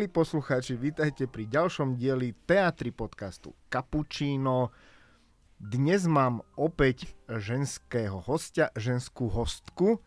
Milí 0.00 0.16
poslucháči, 0.16 0.80
vítajte 0.80 1.28
pri 1.28 1.44
ďalšom 1.44 1.92
dieli 1.92 2.32
Teatry 2.32 2.88
podcastu 2.88 3.52
Cappuccino. 3.68 4.72
Dnes 5.60 6.08
mám 6.08 6.40
opäť 6.56 7.12
ženského 7.28 8.16
hostia, 8.24 8.72
ženskú 8.72 9.28
hostku, 9.28 10.00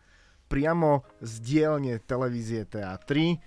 priamo 0.50 1.06
z 1.22 1.38
dielne 1.38 2.02
televízie 2.02 2.66
Teatry. 2.66 3.38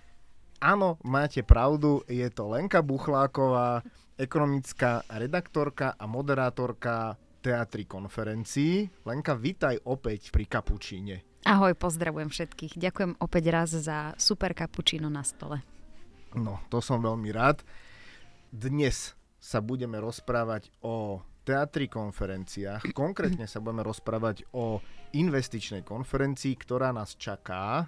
Áno, 0.64 0.96
máte 1.04 1.44
pravdu, 1.44 2.08
je 2.08 2.24
to 2.32 2.48
Lenka 2.48 2.80
Buchláková, 2.80 3.84
ekonomická 4.16 5.04
redaktorka 5.12 6.00
a 6.00 6.08
moderátorka 6.08 7.20
Teatry 7.44 7.84
konferencií. 7.84 8.88
Lenka, 9.04 9.36
vítaj 9.36 9.84
opäť 9.84 10.32
pri 10.32 10.48
Kapučíne. 10.48 11.28
Ahoj, 11.44 11.76
pozdravujem 11.76 12.32
všetkých. 12.32 12.80
Ďakujem 12.80 13.20
opäť 13.20 13.44
raz 13.52 13.76
za 13.76 14.16
super 14.16 14.56
kapučino 14.56 15.12
na 15.12 15.28
stole. 15.28 15.60
No, 16.38 16.62
to 16.70 16.78
som 16.86 17.02
veľmi 17.02 17.34
rád. 17.34 17.66
Dnes 18.54 19.18
sa 19.42 19.60
budeme 19.60 19.98
rozprávať 19.98 20.70
o 20.86 21.26
teatri 21.48 21.88
konferenciách. 21.88 22.92
Konkrétne 22.92 23.48
sa 23.48 23.64
budeme 23.64 23.82
rozprávať 23.82 24.46
o 24.54 24.84
investičnej 25.16 25.82
konferencii, 25.82 26.54
ktorá 26.60 26.92
nás 26.92 27.16
čaká... 27.16 27.88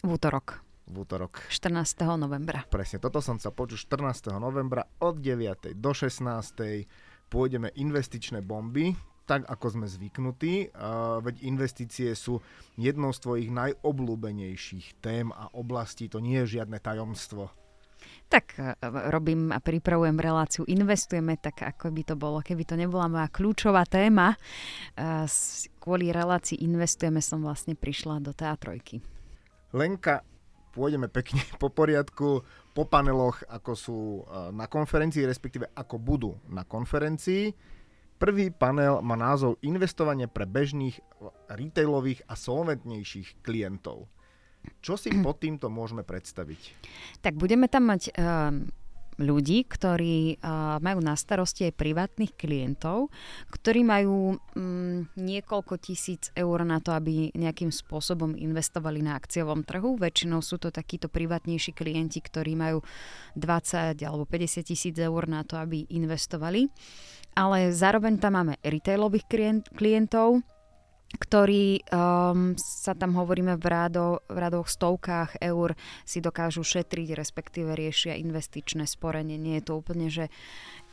V 0.00 0.16
útorok. 0.16 0.64
V 0.88 1.04
útorok. 1.04 1.44
14. 1.48 2.04
novembra. 2.16 2.64
Presne, 2.68 3.00
toto 3.00 3.20
som 3.20 3.36
sa 3.40 3.52
počul 3.52 3.76
14. 3.76 4.34
novembra 4.36 4.84
od 5.00 5.20
9. 5.20 5.76
do 5.76 5.90
16. 5.92 6.20
Pôjdeme 7.28 7.72
investičné 7.76 8.44
bomby, 8.44 8.92
tak 9.24 9.48
ako 9.48 9.80
sme 9.80 9.86
zvyknutí, 9.88 10.76
uh, 10.76 11.20
veď 11.24 11.40
investície 11.48 12.12
sú 12.12 12.44
jednou 12.76 13.12
z 13.16 13.18
tvojich 13.24 13.48
najobľúbenejších 13.48 15.00
tém 15.00 15.32
a 15.32 15.48
oblastí, 15.56 16.12
to 16.12 16.20
nie 16.20 16.44
je 16.44 16.60
žiadne 16.60 16.76
tajomstvo. 16.76 17.48
Tak 18.34 18.58
e, 18.58 18.74
robím 19.14 19.54
a 19.54 19.62
pripravujem 19.62 20.18
reláciu, 20.18 20.66
investujeme 20.66 21.38
tak, 21.38 21.62
ako 21.62 21.94
by 21.94 22.02
to 22.02 22.14
bolo, 22.18 22.42
keby 22.42 22.66
to 22.66 22.74
nebola 22.74 23.06
moja 23.06 23.30
kľúčová 23.30 23.86
téma. 23.86 24.34
Uh, 24.98 25.22
kvôli 25.78 26.10
relácii 26.10 26.58
investujeme 26.66 27.22
som 27.22 27.38
vlastne 27.46 27.78
prišla 27.78 28.18
do 28.18 28.34
teatrojky. 28.34 28.98
Lenka, 29.70 30.26
pôjdeme 30.74 31.06
pekne 31.06 31.46
po 31.62 31.70
poriadku, 31.70 32.42
po 32.74 32.82
paneloch, 32.90 33.46
ako 33.46 33.72
sú 33.78 33.98
na 34.50 34.66
konferencii, 34.66 35.30
respektíve 35.30 35.70
ako 35.70 36.02
budú 36.02 36.34
na 36.50 36.66
konferencii. 36.66 37.54
Prvý 38.18 38.50
panel 38.50 38.98
má 38.98 39.14
názov 39.14 39.62
Investovanie 39.62 40.26
pre 40.26 40.42
bežných 40.42 40.98
retailových 41.46 42.26
a 42.26 42.34
solventnejších 42.34 43.46
klientov. 43.46 44.10
Čo 44.84 45.00
si 45.00 45.10
pod 45.24 45.40
týmto 45.40 45.72
môžeme 45.72 46.04
predstaviť? 46.04 46.60
Tak 47.24 47.34
budeme 47.36 47.66
tam 47.66 47.88
mať 47.88 48.12
um, 48.14 48.68
ľudí, 49.18 49.62
ktorí 49.64 50.38
uh, 50.42 50.82
majú 50.82 50.98
na 50.98 51.14
starosti 51.14 51.70
aj 51.70 51.78
privátnych 51.78 52.34
klientov, 52.34 53.14
ktorí 53.48 53.86
majú 53.86 54.34
um, 54.34 55.06
niekoľko 55.14 55.78
tisíc 55.78 56.34
eur 56.34 56.66
na 56.66 56.82
to, 56.82 56.90
aby 56.90 57.30
nejakým 57.34 57.70
spôsobom 57.70 58.34
investovali 58.34 59.00
na 59.00 59.14
akciovom 59.14 59.62
trhu. 59.62 59.94
Väčšinou 59.96 60.42
sú 60.42 60.58
to 60.58 60.74
takíto 60.74 61.06
privátnejší 61.06 61.72
klienti, 61.72 62.18
ktorí 62.18 62.58
majú 62.58 62.82
20 63.38 64.02
alebo 64.02 64.26
50 64.26 64.66
tisíc 64.66 64.94
eur 64.98 65.22
na 65.30 65.46
to, 65.46 65.58
aby 65.58 65.86
investovali 65.94 66.66
ale 67.34 67.74
zároveň 67.74 68.14
tam 68.22 68.38
máme 68.38 68.54
retailových 68.62 69.26
klientov, 69.74 70.38
ktorí 71.14 71.86
um, 71.88 72.58
sa 72.58 72.92
tam 72.92 73.14
hovoríme 73.14 73.56
v, 73.56 73.66
rádo, 73.66 74.22
v 74.26 74.36
radoch 74.38 74.66
stovkách 74.66 75.38
eur 75.40 75.78
si 76.02 76.18
dokážu 76.18 76.66
šetriť, 76.66 77.14
respektíve 77.14 77.72
riešia 77.72 78.18
investičné 78.18 78.84
sporenie. 78.84 79.38
Nie 79.38 79.62
je 79.62 79.66
to 79.66 79.72
úplne, 79.78 80.10
že 80.10 80.28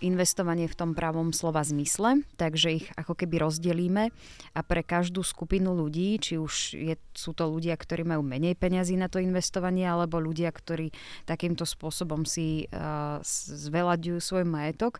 investovanie 0.01 0.65
v 0.65 0.75
tom 0.77 0.91
pravom 0.97 1.31
slova 1.31 1.61
zmysle, 1.61 2.25
takže 2.35 2.81
ich 2.81 2.85
ako 2.97 3.13
keby 3.13 3.45
rozdelíme 3.45 4.09
a 4.51 4.59
pre 4.65 4.81
každú 4.81 5.21
skupinu 5.21 5.77
ľudí, 5.77 6.17
či 6.17 6.41
už 6.41 6.75
je, 6.75 6.95
sú 7.13 7.31
to 7.37 7.47
ľudia, 7.47 7.77
ktorí 7.77 8.03
majú 8.03 8.25
menej 8.25 8.57
peňazí 8.57 8.97
na 8.97 9.07
to 9.07 9.21
investovanie, 9.21 9.85
alebo 9.85 10.17
ľudia, 10.17 10.49
ktorí 10.49 10.89
takýmto 11.29 11.63
spôsobom 11.63 12.25
si 12.25 12.65
uh, 12.73 13.21
zvelaďujú 13.61 14.19
svoj 14.19 14.45
majetok, 14.49 14.99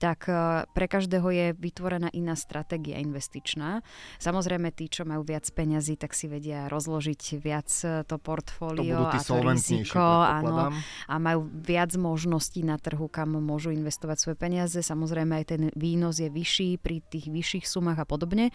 tak 0.00 0.26
uh, 0.32 0.64
pre 0.72 0.88
každého 0.88 1.28
je 1.30 1.46
vytvorená 1.54 2.08
iná 2.10 2.34
stratégia 2.34 2.98
investičná. 2.98 3.84
Samozrejme, 4.18 4.72
tí, 4.72 4.88
čo 4.88 5.04
majú 5.04 5.22
viac 5.22 5.44
peňazí, 5.52 6.00
tak 6.00 6.16
si 6.16 6.26
vedia 6.26 6.66
rozložiť 6.72 7.22
viac 7.36 7.68
e, 7.84 8.02
to 8.08 8.16
portfólio 8.16 9.12
to 9.12 9.12
a 9.12 9.18
to 9.20 9.36
riziko 9.44 10.00
áno, 10.00 10.72
a 11.04 11.14
majú 11.20 11.46
viac 11.52 11.92
možností 12.00 12.64
na 12.64 12.80
trhu, 12.80 13.06
kam 13.12 13.36
môžu 13.36 13.76
investovať 13.76 14.16
svoje 14.16 14.36
peniaze. 14.40 14.80
Samozrejme 14.80 15.36
aj 15.36 15.44
ten 15.44 15.62
výnos 15.76 16.16
je 16.16 16.32
vyšší 16.32 16.80
pri 16.80 17.04
tých 17.04 17.28
vyšších 17.28 17.68
sumách 17.68 18.00
a 18.00 18.06
podobne. 18.08 18.48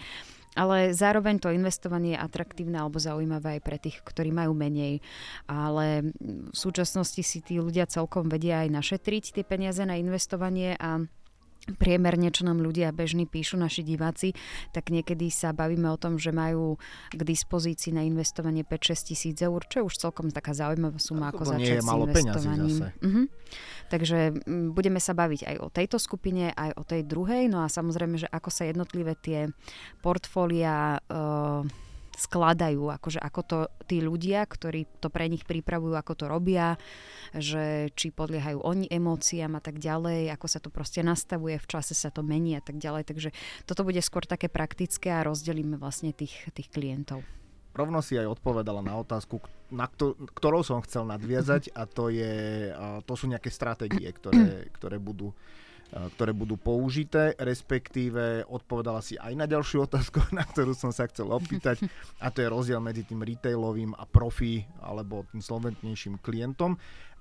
Ale 0.55 0.95
zároveň 0.95 1.43
to 1.43 1.51
investovanie 1.51 2.15
je 2.15 2.23
atraktívne 2.23 2.79
alebo 2.79 2.95
zaujímavé 2.95 3.59
aj 3.59 3.61
pre 3.61 3.77
tých, 3.77 3.99
ktorí 4.01 4.31
majú 4.31 4.55
menej. 4.55 5.03
Ale 5.45 6.15
v 6.23 6.55
súčasnosti 6.55 7.19
si 7.21 7.43
tí 7.43 7.59
ľudia 7.59 7.85
celkom 7.85 8.31
vedia 8.31 8.63
aj 8.63 8.71
našetriť 8.71 9.35
tie 9.35 9.43
peniaze 9.43 9.83
na 9.83 9.99
investovanie 9.99 10.79
a 10.79 11.03
priemerne, 11.73 12.29
čo 12.29 12.45
nám 12.45 12.61
ľudia 12.61 12.93
bežní 12.93 13.25
píšu, 13.25 13.57
naši 13.57 13.81
diváci, 13.81 14.37
tak 14.69 14.93
niekedy 14.93 15.33
sa 15.33 15.49
bavíme 15.49 15.89
o 15.89 15.97
tom, 15.97 16.21
že 16.21 16.29
majú 16.29 16.77
k 17.09 17.21
dispozícii 17.25 17.89
na 17.89 18.05
investovanie 18.05 18.61
5-6 18.61 19.09
tisíc 19.09 19.37
eur, 19.41 19.57
čo 19.65 19.81
je 19.81 19.87
už 19.89 19.95
celkom 19.97 20.29
taká 20.29 20.53
zaujímavá 20.53 21.01
suma, 21.01 21.33
ako 21.33 21.57
začať 21.57 21.81
s 21.81 21.89
investovaním. 21.89 22.77
Uh-huh. 23.01 23.25
Takže 23.85 24.33
m, 24.45 24.73
budeme 24.73 24.97
sa 24.97 25.13
baviť 25.13 25.41
aj 25.45 25.55
o 25.61 25.69
tejto 25.69 25.97
skupine, 26.01 26.49
aj 26.53 26.71
o 26.75 26.83
tej 26.83 27.05
druhej, 27.05 27.45
no 27.47 27.61
a 27.61 27.69
samozrejme, 27.69 28.17
že 28.17 28.27
ako 28.29 28.49
sa 28.49 28.65
jednotlivé 28.65 29.13
tie 29.19 29.49
portfólia 30.01 30.97
uh, 30.97 31.61
skladajú, 32.15 32.95
akože 32.95 33.19
ako 33.19 33.41
to 33.43 33.57
tí 33.85 33.99
ľudia, 33.99 34.47
ktorí 34.47 34.87
to 35.03 35.11
pre 35.11 35.27
nich 35.27 35.43
pripravujú, 35.43 35.93
ako 35.93 36.13
to 36.15 36.25
robia, 36.31 36.79
že 37.35 37.91
či 37.93 38.15
podliehajú 38.15 38.63
oni 38.63 38.87
emóciám 38.87 39.59
a 39.59 39.61
tak 39.61 39.77
ďalej, 39.83 40.31
ako 40.31 40.47
sa 40.47 40.59
to 40.63 40.71
proste 40.71 41.03
nastavuje, 41.03 41.59
v 41.59 41.67
čase 41.67 41.93
sa 41.93 42.09
to 42.09 42.23
mení 42.23 42.55
a 42.55 42.63
tak 42.63 42.79
ďalej. 42.79 43.03
Takže 43.11 43.29
toto 43.67 43.83
bude 43.83 43.99
skôr 43.99 44.23
také 44.23 44.47
praktické 44.47 45.11
a 45.11 45.27
rozdelíme 45.27 45.75
vlastne 45.75 46.15
tých, 46.15 46.33
tých 46.55 46.71
klientov. 46.71 47.21
Rovno 47.75 47.99
si 47.99 48.15
aj 48.15 48.39
odpovedala 48.39 48.79
na 48.79 48.95
otázku, 48.95 49.43
na 49.67 49.91
ktorou 50.31 50.63
som 50.63 50.79
chcel 50.87 51.03
nadviazať 51.03 51.75
a 51.75 51.83
to, 51.83 52.07
je, 52.07 52.71
to 53.03 53.13
sú 53.19 53.27
nejaké 53.27 53.51
stratégie, 53.51 54.07
ktoré, 54.15 54.71
ktoré 54.71 54.95
budú 54.95 55.35
ktoré 55.95 56.33
budú 56.33 56.57
použité, 56.57 57.37
respektíve 57.37 58.43
odpovedala 58.49 58.99
si 58.99 59.15
aj 59.15 59.31
na 59.37 59.45
ďalšiu 59.45 59.85
otázku, 59.85 60.19
na 60.35 60.43
ktorú 60.43 60.73
som 60.73 60.89
sa 60.89 61.07
chcel 61.07 61.29
opýtať, 61.29 61.85
a 62.19 62.33
to 62.33 62.41
je 62.43 62.51
rozdiel 62.51 62.81
medzi 62.81 63.05
tým 63.05 63.21
retailovým 63.21 63.93
a 63.95 64.03
profi 64.03 64.65
alebo 64.81 65.23
tým 65.29 65.39
solventnejším 65.39 66.19
klientom. 66.19 66.75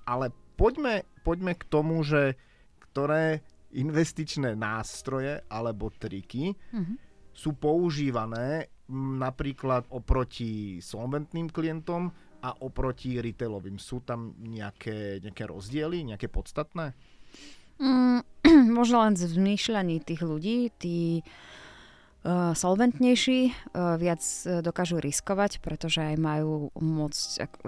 Ale 0.05 0.33
poďme, 0.59 1.05
poďme 1.23 1.53
k 1.55 1.63
tomu, 1.69 2.01
že 2.03 2.35
ktoré 2.91 3.45
investičné 3.75 4.55
nástroje 4.55 5.43
alebo 5.51 5.91
triky 5.91 6.55
mm-hmm. 6.55 6.95
sú 7.35 7.55
používané 7.59 8.71
napríklad 8.93 9.89
oproti 9.89 10.77
solventným 10.77 11.49
klientom 11.49 12.13
a 12.45 12.53
oproti 12.61 13.17
retailovým. 13.17 13.81
Sú 13.81 14.05
tam 14.05 14.37
nejaké, 14.37 15.23
nejaké 15.25 15.43
rozdiely, 15.49 16.05
nejaké 16.13 16.29
podstatné? 16.29 16.93
Mm, 17.81 18.21
možno 18.77 19.01
len 19.01 19.17
z 19.17 19.25
vmýšľaní 19.25 20.05
tých 20.05 20.21
ľudí, 20.21 20.69
tí 20.77 21.25
solventnejší 22.57 23.39
uh, 23.53 23.95
viac 24.01 24.19
uh, 24.19 24.65
dokážu 24.65 24.97
riskovať, 24.97 25.61
pretože 25.61 26.01
aj 26.01 26.17
majú 26.17 26.73
moc, 26.81 27.13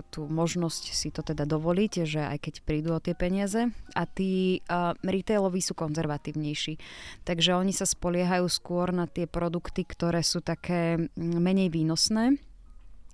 tú 0.10 0.26
možnosť 0.26 0.84
si 0.98 1.14
to 1.14 1.22
teda 1.22 1.46
dovoliť, 1.46 1.94
že 2.10 2.22
aj 2.26 2.38
keď 2.42 2.54
prídu 2.66 2.90
o 2.98 3.00
tie 3.00 3.14
peniaze. 3.14 3.70
A 3.94 4.04
tí 4.10 4.62
retailoví 5.02 5.62
sú 5.62 5.78
konzervatívnejší. 5.78 6.82
Takže 7.26 7.58
oni 7.58 7.74
sa 7.74 7.86
spoliehajú 7.86 8.50
skôr 8.50 8.90
na 8.90 9.06
tie 9.06 9.30
produkty, 9.30 9.86
ktoré 9.86 10.26
sú 10.26 10.42
také 10.42 11.10
menej 11.18 11.70
výnosné 11.70 12.38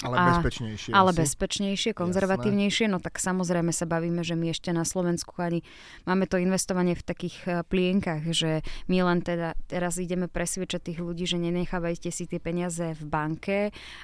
ale 0.01 0.15
a, 0.17 0.25
bezpečnejšie. 0.33 0.91
Ale 0.91 1.13
asi. 1.13 1.19
bezpečnejšie, 1.21 1.91
konzervatívnejšie. 1.93 2.85
Jasné. 2.89 2.93
No 2.93 2.97
tak 2.97 3.21
samozrejme 3.21 3.69
sa 3.69 3.85
bavíme, 3.85 4.25
že 4.25 4.33
my 4.33 4.49
ešte 4.49 4.73
na 4.73 4.81
Slovensku 4.81 5.37
ani 5.37 5.61
máme 6.09 6.25
to 6.25 6.41
investovanie 6.41 6.97
v 6.97 7.03
takých 7.05 7.37
eh, 7.45 7.51
plienkach, 7.61 8.25
že 8.33 8.65
my 8.89 9.05
len 9.05 9.21
teda 9.21 9.53
teraz 9.69 10.01
ideme 10.01 10.25
presviečať 10.25 10.81
tých 10.81 10.99
ľudí, 10.99 11.29
že 11.29 11.37
nenechávajte 11.37 12.09
si 12.09 12.25
tie 12.25 12.41
peniaze 12.41 12.97
v 12.97 13.03
banke 13.05 13.57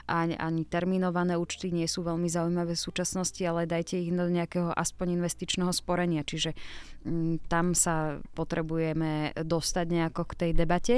ani, 0.05 0.37
ani 0.37 0.63
terminované 0.63 1.33
účty 1.35 1.73
nie 1.73 1.89
sú 1.89 2.05
veľmi 2.05 2.29
zaujímavé 2.29 2.77
v 2.77 2.85
súčasnosti, 2.85 3.41
ale 3.41 3.65
dajte 3.65 3.97
ich 3.97 4.13
do 4.13 4.27
nejakého 4.29 4.69
aspoň 4.75 5.19
investičného 5.19 5.71
sporenia. 5.71 6.21
Čiže 6.21 6.53
m, 7.05 7.35
mm, 7.39 7.49
tam 7.49 7.73
sa 7.73 8.19
potrebujeme 8.35 9.33
dostať 9.35 9.85
nejako 9.87 10.21
k 10.29 10.33
tej 10.35 10.51
debate 10.53 10.95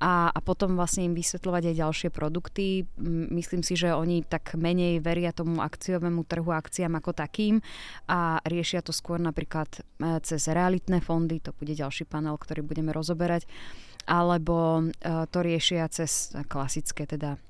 a, 0.00 0.32
a 0.32 0.38
potom 0.40 0.74
vlastne 0.74 1.06
im 1.06 1.14
vysvetľovať 1.14 1.62
aj 1.72 1.74
ďalšie 1.76 2.08
produkty. 2.10 2.88
M, 2.96 3.28
myslím 3.36 3.60
si, 3.60 3.76
že 3.76 3.92
oni 3.92 4.15
tak 4.24 4.56
menej 4.56 5.02
veria 5.02 5.34
tomu 5.34 5.60
akciovému 5.60 6.24
trhu 6.24 6.48
akciám 6.54 6.96
ako 7.00 7.12
takým 7.12 7.60
a 8.08 8.40
riešia 8.46 8.80
to 8.80 8.94
skôr 8.94 9.20
napríklad 9.20 9.68
e, 9.74 9.80
cez 10.22 10.46
realitné 10.48 11.02
fondy, 11.02 11.42
to 11.42 11.52
bude 11.56 11.74
ďalší 11.74 12.06
panel, 12.08 12.38
ktorý 12.38 12.64
budeme 12.64 12.94
rozoberať, 12.94 13.44
alebo 14.06 14.86
to 15.02 15.38
riešia 15.42 15.90
cez 15.90 16.30
klasické 16.46 17.10
teda 17.10 17.42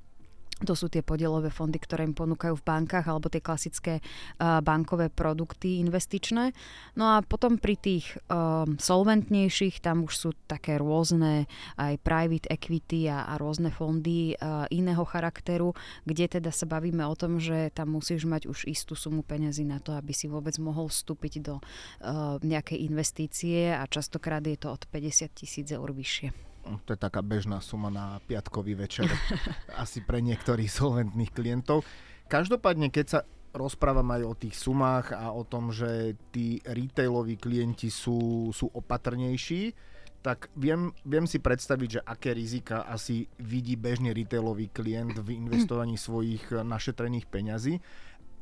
to 0.64 0.72
sú 0.72 0.88
tie 0.88 1.04
podielové 1.04 1.52
fondy, 1.52 1.76
ktoré 1.76 2.08
im 2.08 2.16
ponúkajú 2.16 2.56
v 2.56 2.64
bankách 2.64 3.04
alebo 3.04 3.28
tie 3.28 3.44
klasické 3.44 4.00
uh, 4.00 4.64
bankové 4.64 5.12
produkty 5.12 5.84
investičné. 5.84 6.56
No 6.96 7.12
a 7.12 7.20
potom 7.20 7.60
pri 7.60 7.76
tých 7.76 8.16
uh, 8.32 8.64
solventnejších 8.64 9.84
tam 9.84 10.08
už 10.08 10.14
sú 10.16 10.30
také 10.48 10.80
rôzne 10.80 11.44
aj 11.76 12.00
private 12.00 12.48
equity 12.48 13.04
a, 13.12 13.28
a 13.28 13.36
rôzne 13.36 13.68
fondy 13.68 14.32
uh, 14.32 14.64
iného 14.72 15.04
charakteru, 15.04 15.76
kde 16.08 16.40
teda 16.40 16.48
sa 16.48 16.64
bavíme 16.64 17.04
o 17.04 17.12
tom, 17.12 17.36
že 17.36 17.68
tam 17.76 17.92
musíš 17.92 18.24
mať 18.24 18.48
už 18.48 18.64
istú 18.64 18.96
sumu 18.96 19.20
peňazí 19.20 19.68
na 19.68 19.76
to, 19.76 19.92
aby 19.92 20.16
si 20.16 20.24
vôbec 20.24 20.56
mohol 20.56 20.88
vstúpiť 20.88 21.44
do 21.44 21.60
uh, 21.60 22.40
nejakej 22.40 22.80
investície 22.80 23.76
a 23.76 23.84
častokrát 23.84 24.40
je 24.40 24.56
to 24.56 24.72
od 24.72 24.88
50 24.88 25.36
tisíc 25.36 25.68
eur 25.68 25.92
vyššie 25.92 26.55
to 26.84 26.94
je 26.94 27.00
taká 27.00 27.22
bežná 27.22 27.62
suma 27.62 27.88
na 27.88 28.18
piatkový 28.26 28.74
večer, 28.74 29.06
asi 29.82 30.02
pre 30.02 30.18
niektorých 30.20 30.68
solventných 30.68 31.32
klientov. 31.32 31.86
Každopádne, 32.26 32.90
keď 32.90 33.06
sa 33.06 33.20
rozprávam 33.56 34.06
aj 34.12 34.22
o 34.26 34.34
tých 34.36 34.56
sumách 34.58 35.16
a 35.16 35.32
o 35.32 35.42
tom, 35.46 35.72
že 35.72 36.14
tí 36.34 36.60
retailoví 36.62 37.40
klienti 37.40 37.88
sú, 37.88 38.50
sú 38.52 38.68
opatrnejší, 38.68 39.72
tak 40.20 40.50
viem, 40.58 40.90
viem 41.06 41.22
si 41.24 41.38
predstaviť, 41.38 41.88
že 41.88 42.00
aké 42.02 42.34
rizika 42.34 42.82
asi 42.82 43.30
vidí 43.38 43.78
bežný 43.78 44.10
retailový 44.10 44.74
klient 44.74 45.16
v 45.22 45.38
investovaní 45.38 45.94
svojich 46.02 46.50
našetrených 46.50 47.30
peňazí. 47.30 47.78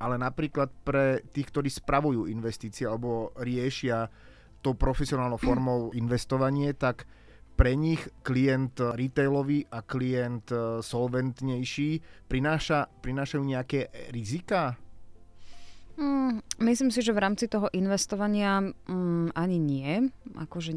Ale 0.00 0.19
napríklad 0.19 0.75
pre 0.82 1.23
tých, 1.31 1.53
ktorí 1.55 1.70
spravujú 1.70 2.27
investície 2.27 2.88
alebo 2.88 3.31
riešia 3.38 4.11
tou 4.65 4.73
profesionálnou 4.75 5.37
formou 5.37 5.93
investovanie, 5.93 6.73
tak 6.73 7.05
pre 7.55 7.79
nich 7.79 8.03
klient 8.27 8.75
retailový 8.99 9.67
a 9.71 9.83
klient 9.87 10.51
e, 10.51 10.83
solventnejší 10.83 11.91
prináša, 12.27 12.91
prinášajú 13.01 13.43
nejaké 13.47 14.11
rizika? 14.11 14.75
Mm, 15.94 16.43
myslím 16.58 16.91
si, 16.91 17.06
že 17.06 17.14
v 17.14 17.23
rámci 17.23 17.46
toho 17.46 17.70
investovania 17.70 18.58
mm, 18.67 19.31
ani 19.38 19.58
nie. 19.62 20.11
Akože 20.35 20.75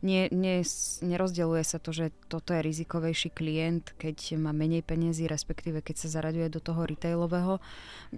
nie, 0.00 0.32
nie, 0.32 0.56
nerozdeľuje 1.04 1.64
sa 1.68 1.76
to, 1.76 1.92
že 1.92 2.16
toto 2.32 2.56
je 2.56 2.64
rizikovejší 2.64 3.28
klient, 3.36 3.92
keď 4.00 4.40
má 4.40 4.56
menej 4.56 4.80
peniazy, 4.80 5.28
respektíve 5.28 5.84
keď 5.84 5.96
sa 6.00 6.08
zaraďuje 6.16 6.48
do 6.48 6.64
toho 6.64 6.88
retailového. 6.88 7.60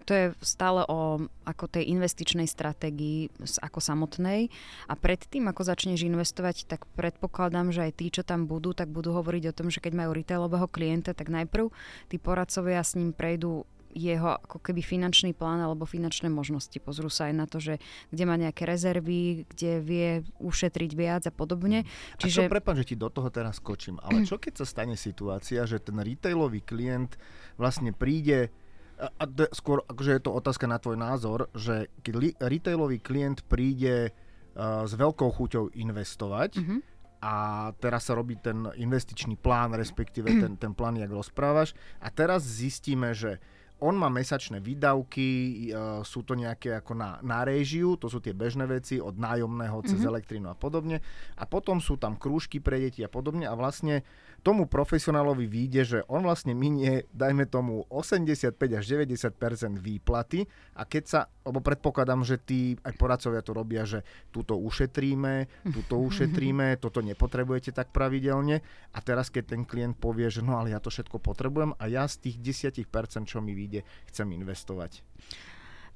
To 0.06 0.12
je 0.14 0.26
stále 0.38 0.86
o 0.86 1.26
ako 1.42 1.66
tej 1.66 1.90
investičnej 1.90 2.46
stratégii 2.46 3.34
ako 3.58 3.82
samotnej. 3.82 4.46
A 4.86 4.94
predtým, 4.94 5.50
ako 5.50 5.66
začneš 5.66 6.06
investovať, 6.06 6.70
tak 6.70 6.86
predpokladám, 6.94 7.74
že 7.74 7.90
aj 7.90 7.92
tí, 7.98 8.06
čo 8.14 8.22
tam 8.22 8.46
budú, 8.46 8.70
tak 8.70 8.86
budú 8.86 9.10
hovoriť 9.18 9.50
o 9.50 9.56
tom, 9.56 9.66
že 9.74 9.82
keď 9.82 9.98
majú 9.98 10.14
retailového 10.14 10.70
klienta, 10.70 11.10
tak 11.10 11.26
najprv 11.26 11.74
tí 12.06 12.22
poradcovia 12.22 12.86
s 12.86 12.94
ním 12.94 13.10
prejdú 13.10 13.66
jeho 13.96 14.36
ako 14.36 14.60
keby 14.60 14.84
finančný 14.84 15.32
plán 15.32 15.64
alebo 15.64 15.88
finančné 15.88 16.28
možnosti. 16.28 16.76
Pozrú 16.76 17.08
sa 17.08 17.32
aj 17.32 17.34
na 17.34 17.46
to, 17.48 17.56
že 17.56 17.80
kde 18.12 18.24
má 18.28 18.36
nejaké 18.36 18.68
rezervy, 18.68 19.48
kde 19.48 19.72
vie 19.80 20.08
ušetriť 20.36 20.90
viac 20.92 21.22
a 21.24 21.32
podobne. 21.32 21.88
Čiže... 22.20 22.44
A 22.44 22.46
čo, 22.46 22.52
prepáč, 22.52 22.84
že 22.84 22.92
ti 22.92 22.96
do 23.00 23.08
toho 23.08 23.32
teraz 23.32 23.56
skočím, 23.56 23.96
ale 24.04 24.28
čo 24.28 24.36
keď 24.36 24.60
sa 24.60 24.66
stane 24.68 25.00
situácia, 25.00 25.64
že 25.64 25.80
ten 25.80 25.96
retailový 25.96 26.60
klient 26.60 27.16
vlastne 27.56 27.96
príde 27.96 28.52
a 28.96 29.24
to, 29.28 29.44
skôr 29.52 29.84
akože 29.84 30.12
je 30.16 30.22
to 30.24 30.32
otázka 30.32 30.64
na 30.64 30.80
tvoj 30.80 30.96
názor, 30.96 31.52
že 31.52 31.92
keď 32.00 32.14
li, 32.16 32.30
retailový 32.40 32.98
klient 33.04 33.44
príde 33.44 34.08
uh, 34.08 34.88
s 34.88 34.92
veľkou 34.96 35.28
chuťou 35.36 35.76
investovať 35.76 36.50
mm-hmm. 36.56 36.78
a 37.20 37.34
teraz 37.76 38.08
sa 38.08 38.16
robí 38.16 38.40
ten 38.40 38.64
investičný 38.72 39.36
plán, 39.36 39.76
respektíve 39.76 40.32
ten, 40.42 40.56
ten 40.56 40.72
plán, 40.72 40.96
jak 40.96 41.12
rozprávaš 41.12 41.76
a 42.00 42.08
teraz 42.08 42.40
zistíme, 42.40 43.12
že 43.12 43.36
on 43.76 43.92
má 43.92 44.08
mesačné 44.08 44.56
výdavky, 44.64 45.28
e, 45.28 45.80
sú 46.00 46.24
to 46.24 46.32
nejaké 46.32 46.80
ako 46.80 46.96
na, 46.96 47.20
na 47.20 47.44
réžiu, 47.44 48.00
to 48.00 48.08
sú 48.08 48.24
tie 48.24 48.32
bežné 48.32 48.64
veci 48.64 48.96
od 48.96 49.20
nájomného 49.20 49.84
cez 49.84 50.00
mm-hmm. 50.00 50.12
elektrínu 50.16 50.48
a 50.48 50.56
podobne. 50.56 51.04
A 51.36 51.44
potom 51.44 51.76
sú 51.76 52.00
tam 52.00 52.16
krúžky 52.16 52.56
pre 52.56 52.80
deti 52.80 53.04
a 53.04 53.10
podobne 53.12 53.44
a 53.44 53.52
vlastne 53.52 54.00
tomu 54.46 54.70
profesionálovi 54.70 55.50
vyjde, 55.50 55.82
že 55.82 55.98
on 56.06 56.22
vlastne 56.22 56.54
minie, 56.54 57.10
dajme 57.10 57.50
tomu, 57.50 57.82
85 57.90 58.54
až 58.78 58.84
90% 58.86 59.34
výplaty 59.82 60.46
a 60.78 60.86
keď 60.86 61.02
sa, 61.02 61.20
lebo 61.42 61.58
predpokladám, 61.58 62.22
že 62.22 62.38
tí 62.38 62.78
aj 62.86 62.94
poradcovia 62.94 63.42
to 63.42 63.50
robia, 63.50 63.82
že 63.82 64.06
túto 64.30 64.54
ušetríme, 64.54 65.66
túto 65.74 65.98
ušetríme, 66.06 66.78
toto 66.78 67.02
nepotrebujete 67.02 67.74
tak 67.74 67.90
pravidelne 67.90 68.62
a 68.94 68.98
teraz 69.02 69.34
keď 69.34 69.58
ten 69.58 69.62
klient 69.66 69.98
povie, 69.98 70.30
že 70.30 70.46
no 70.46 70.54
ale 70.54 70.70
ja 70.70 70.78
to 70.78 70.94
všetko 70.94 71.18
potrebujem 71.18 71.74
a 71.74 71.90
ja 71.90 72.06
z 72.06 72.30
tých 72.30 72.62
10%, 72.86 73.26
čo 73.26 73.42
mi 73.42 73.50
vyjde, 73.50 73.82
chcem 74.14 74.30
investovať. 74.30 75.02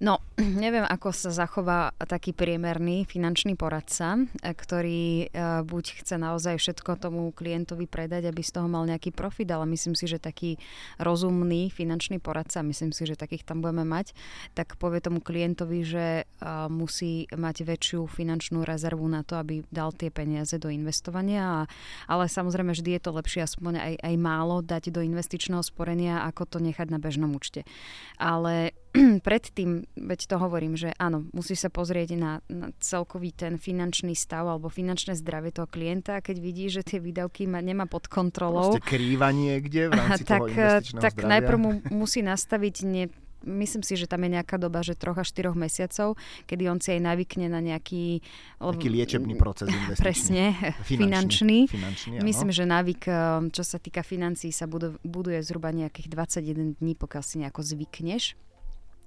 No, 0.00 0.24
neviem, 0.64 0.82
ako 0.88 1.12
sa 1.12 1.28
zachová 1.28 1.92
taký 2.00 2.32
priemerný 2.32 3.04
finančný 3.04 3.52
poradca, 3.52 4.16
e, 4.16 4.56
ktorý 4.56 5.28
e, 5.28 5.36
buď 5.68 5.84
chce 6.00 6.16
naozaj 6.16 6.56
všetko 6.56 6.96
tomu 6.96 7.28
klientovi 7.36 7.84
predať, 7.84 8.32
aby 8.32 8.40
z 8.40 8.56
toho 8.56 8.64
mal 8.64 8.88
nejaký 8.88 9.12
profit, 9.12 9.52
ale 9.52 9.68
myslím 9.68 9.92
si, 9.92 10.08
že 10.08 10.16
taký 10.16 10.56
rozumný 10.96 11.68
finančný 11.68 12.16
poradca, 12.16 12.64
myslím 12.64 12.96
si, 12.96 13.04
že 13.04 13.20
takých 13.20 13.44
tam 13.44 13.60
budeme 13.60 13.84
mať, 13.84 14.16
tak 14.56 14.80
povie 14.80 15.04
tomu 15.04 15.20
klientovi, 15.20 15.84
že 15.84 16.06
e, 16.24 16.48
musí 16.72 17.28
mať 17.28 17.68
väčšiu 17.68 18.08
finančnú 18.08 18.64
rezervu 18.64 19.04
na 19.04 19.20
to, 19.20 19.36
aby 19.36 19.68
dal 19.68 19.92
tie 19.92 20.08
peniaze 20.08 20.56
do 20.56 20.72
investovania, 20.72 21.68
ale 22.08 22.24
samozrejme 22.24 22.72
vždy 22.72 22.96
je 22.96 23.02
to 23.04 23.12
lepšie 23.12 23.44
aspoň 23.44 23.76
aj, 23.76 23.94
aj 24.00 24.14
málo 24.16 24.64
dať 24.64 24.96
do 24.96 25.04
investičného 25.04 25.60
sporenia, 25.60 26.24
ako 26.24 26.56
to 26.56 26.58
nechať 26.64 26.88
na 26.88 26.96
bežnom 26.96 27.36
účte. 27.36 27.68
Ale 28.16 28.72
predtým, 29.26 29.86
veď 29.94 30.20
to 30.26 30.36
hovorím, 30.42 30.74
že 30.74 30.90
áno, 30.98 31.30
musí 31.30 31.54
sa 31.54 31.70
pozrieť 31.70 32.18
na, 32.18 32.32
na 32.50 32.74
celkový 32.82 33.30
ten 33.30 33.54
finančný 33.54 34.18
stav 34.18 34.50
alebo 34.50 34.66
finančné 34.66 35.14
zdravie 35.14 35.54
toho 35.54 35.70
klienta 35.70 36.18
a 36.18 36.24
keď 36.24 36.36
vidí, 36.42 36.66
že 36.66 36.82
tie 36.82 36.98
výdavky 36.98 37.46
ma, 37.46 37.62
nemá 37.62 37.86
pod 37.86 38.10
kontrolou. 38.10 38.74
Proste 38.74 38.82
krýva 38.82 39.30
niekde 39.30 39.90
v 39.90 39.92
rámci 39.94 40.22
tak, 40.26 40.42
toho 40.42 40.46
investičného 40.50 41.02
Tak 41.02 41.14
zdravia. 41.14 41.30
najprv 41.38 41.58
mu 41.58 41.70
musí 41.94 42.20
nastaviť 42.26 42.76
ne, 42.82 43.04
myslím 43.46 43.82
si, 43.86 43.94
že 43.94 44.10
tam 44.10 44.26
je 44.26 44.30
nejaká 44.36 44.58
doba, 44.58 44.82
že 44.82 44.98
troch 44.98 45.16
až 45.16 45.30
štyroch 45.30 45.54
mesiacov, 45.54 46.18
kedy 46.50 46.66
on 46.66 46.82
si 46.82 46.98
aj 46.98 47.00
navykne 47.00 47.46
na 47.46 47.62
nejaký... 47.62 48.20
Taký 48.58 48.90
liečebný 48.90 49.38
proces 49.38 49.70
investičný. 49.86 50.02
Presne, 50.02 50.44
finančný. 50.82 51.58
finančný. 51.70 52.18
finančný 52.18 52.26
myslím, 52.26 52.50
že 52.50 52.64
návyk, 52.66 53.02
eh, 53.06 53.16
čo 53.54 53.62
sa 53.62 53.78
týka 53.78 54.02
financií, 54.02 54.50
sa 54.50 54.66
buduje 54.66 55.38
zhruba 55.46 55.70
nejakých 55.70 56.10
21 56.10 56.82
dní, 56.82 56.98
pokiaľ 56.98 57.22
si 57.22 57.38
nejako 57.38 57.62
zvykneš 57.62 58.49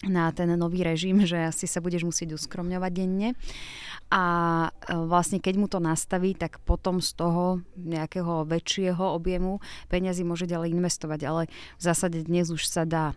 na 0.07 0.31
ten 0.35 0.51
nový 0.59 0.83
režim, 0.83 1.23
že 1.23 1.49
asi 1.49 1.65
sa 1.65 1.79
budeš 1.79 2.03
musieť 2.03 2.35
uskromňovať 2.35 2.91
denne. 2.91 3.29
A 4.11 4.23
e, 4.67 4.93
vlastne 5.07 5.39
keď 5.39 5.55
mu 5.57 5.67
to 5.71 5.79
nastaví, 5.79 6.35
tak 6.35 6.59
potom 6.67 6.99
z 6.99 7.15
toho 7.15 7.63
nejakého 7.79 8.45
väčšieho 8.45 9.01
objemu 9.15 9.63
peňazí 9.87 10.27
môže 10.27 10.45
ďalej 10.45 10.75
investovať. 10.75 11.19
Ale 11.25 11.41
v 11.79 11.81
zásade 11.81 12.21
dnes 12.27 12.51
už 12.51 12.67
sa 12.67 12.83
dá 12.83 13.15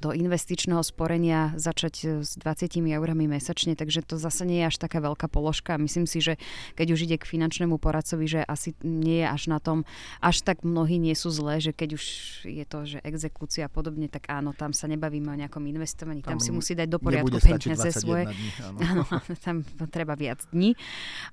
do 0.00 0.12
investičného 0.12 0.80
sporenia 0.80 1.52
začať 1.56 1.94
e, 2.02 2.06
s 2.24 2.36
20 2.40 2.80
eurami 2.80 3.28
mesačne, 3.28 3.76
takže 3.76 4.04
to 4.04 4.16
zase 4.16 4.44
nie 4.48 4.64
je 4.64 4.68
až 4.72 4.76
taká 4.80 5.00
veľká 5.04 5.28
položka. 5.28 5.76
Myslím 5.76 6.08
si, 6.08 6.24
že 6.24 6.40
keď 6.74 6.96
už 6.96 7.00
ide 7.08 7.16
k 7.20 7.28
finančnému 7.28 7.76
poradcovi, 7.76 8.24
že 8.24 8.40
asi 8.44 8.72
nie 8.84 9.24
je 9.24 9.28
až 9.28 9.42
na 9.52 9.58
tom, 9.60 9.84
až 10.20 10.44
tak 10.44 10.64
mnohí 10.64 10.96
nie 10.96 11.12
sú 11.12 11.28
zlé, 11.28 11.60
že 11.60 11.76
keď 11.76 11.96
už 11.96 12.04
je 12.48 12.64
to, 12.64 12.78
že 12.88 12.98
exekúcia 13.04 13.68
a 13.68 13.70
podobne, 13.72 14.08
tak 14.08 14.28
áno, 14.32 14.56
tam 14.56 14.72
sa 14.72 14.88
nebavíme 14.88 15.28
o 15.28 15.36
nejakom 15.36 15.64
investovaní, 15.68 16.24
tam, 16.24 16.36
tam 16.36 16.40
si 16.40 16.50
musí 16.52 16.72
dať 16.72 16.88
do 16.88 16.98
poriadku 16.98 17.36
peniaze 17.40 17.90
svoje. 17.92 18.28
Dní, 18.28 18.48
áno. 18.60 18.78
áno, 18.90 19.02
tam 19.44 19.56
treba 19.88 20.16
viac 20.16 20.44
dní, 20.50 20.76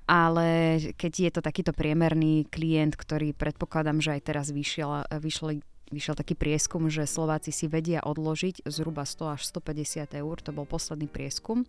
ale 0.04 0.78
keď 0.96 1.12
je 1.28 1.30
to 1.32 1.40
takýto 1.40 1.72
priemerný 1.72 2.46
klient, 2.48 2.94
ktorý 2.96 3.32
predpokladám, 3.32 3.98
že 3.98 4.16
aj 4.16 4.22
teraz 4.22 4.46
vyšiel, 4.52 5.08
vyšli 5.08 5.64
vyšiel 5.92 6.16
taký 6.16 6.34
prieskum, 6.34 6.88
že 6.88 7.04
Slováci 7.04 7.52
si 7.52 7.68
vedia 7.68 8.00
odložiť 8.02 8.64
zhruba 8.66 9.04
100 9.04 9.36
až 9.38 9.40
150 9.52 10.18
eur, 10.18 10.36
to 10.40 10.50
bol 10.50 10.64
posledný 10.64 11.06
prieskum 11.06 11.68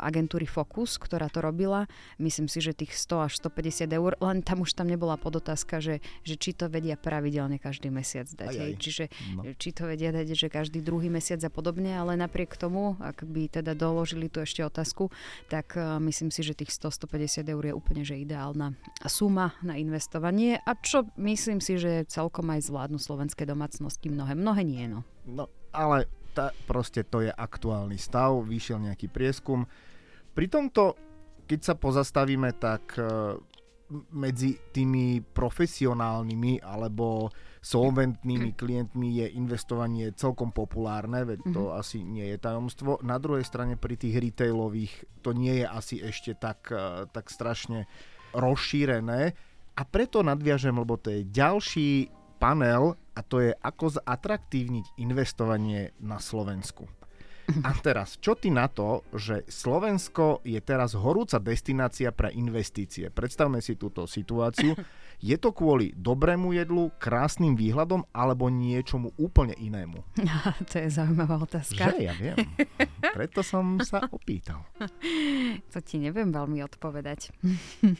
agentúry 0.00 0.48
Focus, 0.48 0.96
ktorá 0.96 1.28
to 1.28 1.44
robila. 1.44 1.84
Myslím 2.16 2.48
si, 2.48 2.64
že 2.64 2.72
tých 2.72 2.96
100 2.96 3.26
až 3.28 3.32
150 3.42 3.90
eur, 3.92 4.16
len 4.20 4.40
tam 4.40 4.64
už 4.64 4.72
tam 4.72 4.88
nebola 4.88 5.20
podotázka, 5.20 5.82
že, 5.82 6.00
že 6.24 6.34
či 6.40 6.56
to 6.56 6.72
vedia 6.72 6.96
pravidelne 6.96 7.60
každý 7.60 7.92
mesiac 7.92 8.24
dať. 8.28 8.54
Aj, 8.54 8.64
aj. 8.64 8.72
Čiže 8.80 9.04
no. 9.36 9.42
či 9.60 9.70
to 9.76 9.84
vedia 9.88 10.14
dať, 10.14 10.32
že 10.32 10.48
každý 10.48 10.80
druhý 10.80 11.12
mesiac 11.12 11.40
a 11.44 11.50
podobne, 11.52 11.92
ale 11.92 12.16
napriek 12.16 12.56
tomu, 12.56 12.96
ak 13.00 13.28
by 13.28 13.52
teda 13.60 13.76
doložili 13.76 14.32
tu 14.32 14.40
ešte 14.40 14.64
otázku, 14.64 15.12
tak 15.52 15.76
uh, 15.76 16.00
myslím 16.00 16.32
si, 16.32 16.40
že 16.40 16.56
tých 16.56 16.72
100-150 16.72 17.44
eur 17.44 17.64
je 17.64 17.74
úplne 17.76 18.02
že 18.06 18.16
ideálna 18.16 18.72
suma 19.04 19.52
na 19.60 19.76
investovanie 19.76 20.58
a 20.64 20.72
čo 20.74 21.04
myslím 21.20 21.60
si, 21.60 21.76
že 21.76 22.08
celkom 22.08 22.48
aj 22.50 22.66
zvládnu 22.66 22.96
slovenské 22.96 23.44
domácnosti. 23.44 24.08
Mnohé, 24.08 24.32
mnohé 24.32 24.62
nie, 24.64 24.84
no. 24.88 25.04
No, 25.28 25.46
ale 25.70 26.08
tá, 26.30 26.54
proste 26.64 27.02
to 27.04 27.22
je 27.22 27.30
aktuálny 27.30 27.98
stav, 27.98 28.34
vyšiel 28.46 28.80
nejaký 28.80 29.10
prieskum. 29.10 29.66
Pri 30.32 30.46
tomto, 30.46 30.94
keď 31.44 31.60
sa 31.60 31.74
pozastavíme, 31.74 32.54
tak 32.56 32.94
uh, 32.96 33.34
medzi 34.14 34.54
tými 34.70 35.18
profesionálnymi 35.20 36.62
alebo 36.62 37.34
solventnými 37.60 38.56
klientmi 38.56 39.20
je 39.20 39.26
investovanie 39.36 40.14
celkom 40.16 40.54
populárne, 40.54 41.26
veď 41.26 41.40
to 41.50 41.62
mm-hmm. 41.68 41.80
asi 41.80 41.98
nie 42.00 42.26
je 42.32 42.38
tajomstvo. 42.40 43.02
Na 43.04 43.20
druhej 43.20 43.44
strane 43.44 43.74
pri 43.76 43.98
tých 43.98 44.16
retailových 44.16 44.94
to 45.20 45.36
nie 45.36 45.60
je 45.60 45.66
asi 45.66 45.96
ešte 46.00 46.38
tak, 46.38 46.70
eh, 46.72 47.04
tak 47.10 47.28
strašne 47.28 47.90
rozšírené. 48.32 49.34
A 49.76 49.82
preto 49.84 50.22
nadviažem, 50.22 50.72
lebo 50.76 50.96
to 50.96 51.10
je 51.10 51.26
ďalší 51.26 52.08
panel 52.40 52.96
a 53.20 53.26
to 53.28 53.44
je 53.44 53.52
ako 53.52 54.00
zatraktívniť 54.00 54.96
investovanie 54.96 55.92
na 56.00 56.16
Slovensku. 56.16 56.88
A 57.66 57.74
teraz, 57.82 58.16
čo 58.16 58.38
ty 58.38 58.48
na 58.48 58.70
to, 58.70 59.04
že 59.12 59.42
Slovensko 59.50 60.40
je 60.46 60.56
teraz 60.62 60.96
horúca 60.96 61.36
destinácia 61.42 62.14
pre 62.14 62.32
investície? 62.32 63.10
Predstavme 63.12 63.60
si 63.60 63.76
túto 63.76 64.06
situáciu. 64.08 64.72
Je 65.20 65.36
to 65.36 65.52
kvôli 65.52 65.92
dobrému 65.92 66.56
jedlu, 66.56 66.88
krásnym 66.96 67.52
výhľadom 67.52 68.08
alebo 68.08 68.48
niečomu 68.48 69.12
úplne 69.20 69.52
inému? 69.52 70.00
to 70.72 70.74
je 70.80 70.88
zaujímavá 70.88 71.36
otázka. 71.36 71.92
Že, 71.92 72.08
ja 72.08 72.16
viem. 72.16 72.36
Preto 73.16 73.44
som 73.44 73.76
sa 73.84 74.00
opýtal. 74.08 74.64
To 75.76 75.78
ti 75.84 76.00
neviem 76.00 76.32
veľmi 76.32 76.64
odpovedať. 76.64 77.36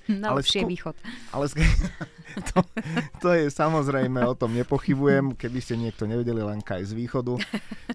Na 0.08 0.32
ale 0.32 0.40
lepšie 0.40 0.64
sku- 0.64 0.70
východ. 0.72 0.96
Ale 1.36 1.44
sk- 1.52 1.60
to, 2.56 2.64
to 3.20 3.28
je 3.36 3.52
samozrejme, 3.52 4.24
o 4.24 4.32
tom 4.32 4.56
nepochybujem, 4.56 5.36
keby 5.36 5.60
ste 5.60 5.76
niekto 5.76 6.08
nevedeli, 6.08 6.40
Lenka 6.40 6.80
je 6.80 6.88
z 6.88 6.96
východu. 6.96 7.36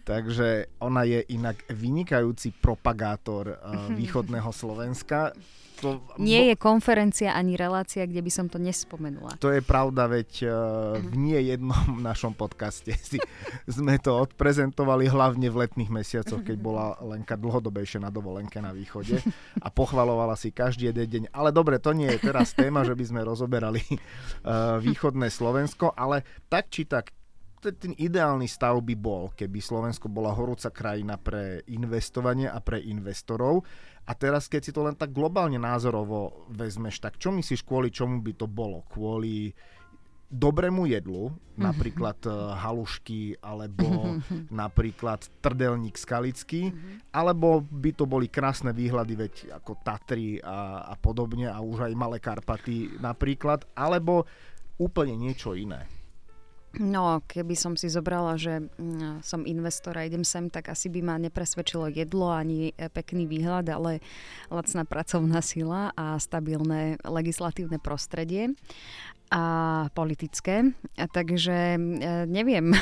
Takže 0.06 0.70
ona 0.78 1.02
je 1.02 1.26
inak 1.34 1.66
vynikajúci 1.74 2.54
propagátor 2.62 3.58
uh, 3.58 3.90
východného 3.90 4.54
Slovenska 4.54 5.34
to, 5.86 6.02
nie 6.18 6.50
je 6.50 6.56
konferencia 6.58 7.38
ani 7.38 7.54
relácia, 7.54 8.10
kde 8.10 8.26
by 8.26 8.32
som 8.34 8.50
to 8.50 8.58
nespomenula. 8.58 9.38
To 9.38 9.54
je 9.54 9.62
pravda, 9.62 10.10
veď 10.10 10.32
uh, 10.46 10.50
v 10.98 11.14
nie 11.14 11.40
jednom 11.46 12.02
našom 12.10 12.34
podcaste 12.34 12.98
si 12.98 13.22
sme 13.70 14.02
to 14.02 14.18
odprezentovali 14.18 15.06
hlavne 15.06 15.46
v 15.54 15.66
letných 15.66 15.94
mesiacoch, 15.94 16.42
keď 16.42 16.58
bola 16.58 16.98
Lenka 17.06 17.38
dlhodobejšie 17.38 18.02
na 18.02 18.10
dovolenke 18.10 18.58
na 18.58 18.74
východe 18.74 19.22
a 19.62 19.68
pochvalovala 19.70 20.34
si 20.34 20.50
každý 20.50 20.90
jeden 20.90 21.06
deň. 21.06 21.24
Ale 21.30 21.54
dobre, 21.54 21.78
to 21.78 21.94
nie 21.94 22.10
je 22.10 22.20
teraz 22.26 22.58
téma, 22.58 22.82
že 22.82 22.98
by 22.98 23.06
sme 23.06 23.22
rozoberali 23.22 23.86
uh, 23.86 24.82
východné 24.82 25.30
Slovensko, 25.30 25.94
ale 25.94 26.26
tak 26.50 26.74
či 26.74 26.90
tak 26.90 27.14
ten 27.74 27.98
ideálny 27.98 28.46
stav 28.46 28.78
by 28.78 28.94
bol, 28.94 29.34
keby 29.34 29.58
Slovensko 29.58 30.06
bola 30.12 30.30
horúca 30.36 30.70
krajina 30.70 31.18
pre 31.18 31.66
investovanie 31.72 32.46
a 32.46 32.62
pre 32.62 32.78
investorov. 32.78 33.66
A 34.06 34.14
teraz, 34.14 34.46
keď 34.46 34.62
si 34.62 34.72
to 34.72 34.86
len 34.86 34.94
tak 34.94 35.10
globálne 35.10 35.58
názorovo 35.58 36.46
vezmeš, 36.54 37.02
tak 37.02 37.18
čo 37.18 37.34
myslíš, 37.34 37.66
kvôli 37.66 37.90
čomu 37.90 38.22
by 38.22 38.34
to 38.38 38.46
bolo? 38.46 38.86
Kvôli 38.86 39.50
dobrému 40.30 40.90
jedlu, 40.90 41.30
mm-hmm. 41.30 41.62
napríklad 41.62 42.18
uh, 42.30 42.54
halušky, 42.58 43.38
alebo 43.42 44.20
mm-hmm. 44.20 44.52
napríklad 44.54 45.26
trdelník 45.42 45.98
skalický, 45.98 46.70
mm-hmm. 46.70 47.14
alebo 47.14 47.62
by 47.66 47.92
to 47.94 48.06
boli 48.10 48.30
krásne 48.30 48.74
výhľady, 48.74 49.14
veď 49.16 49.34
ako 49.62 49.78
Tatry 49.86 50.42
a, 50.42 50.92
a 50.92 50.94
podobne, 50.98 51.50
a 51.50 51.62
už 51.62 51.90
aj 51.90 51.94
Malé 51.98 52.18
Karpaty 52.22 53.02
napríklad, 53.02 53.66
alebo 53.78 54.26
úplne 54.82 55.16
niečo 55.16 55.56
iné. 55.56 55.88
No, 56.76 57.24
keby 57.24 57.56
som 57.56 57.80
si 57.80 57.88
zobrala, 57.88 58.36
že 58.36 58.68
mm, 58.68 59.24
som 59.24 59.48
investor 59.48 59.96
a 59.96 60.04
idem 60.04 60.28
sem, 60.28 60.52
tak 60.52 60.68
asi 60.68 60.92
by 60.92 61.00
ma 61.00 61.16
nepresvedčilo 61.16 61.88
jedlo 61.88 62.28
ani 62.28 62.76
e, 62.76 62.92
pekný 62.92 63.32
výhľad, 63.32 63.72
ale 63.72 64.04
lacná 64.52 64.84
pracovná 64.84 65.40
sila 65.40 65.96
a 65.96 66.20
stabilné 66.20 67.00
legislatívne 67.08 67.80
prostredie 67.80 68.52
a 69.32 69.44
politické. 69.96 70.76
Takže 71.00 71.58
e, 71.76 71.80
neviem, 72.28 72.76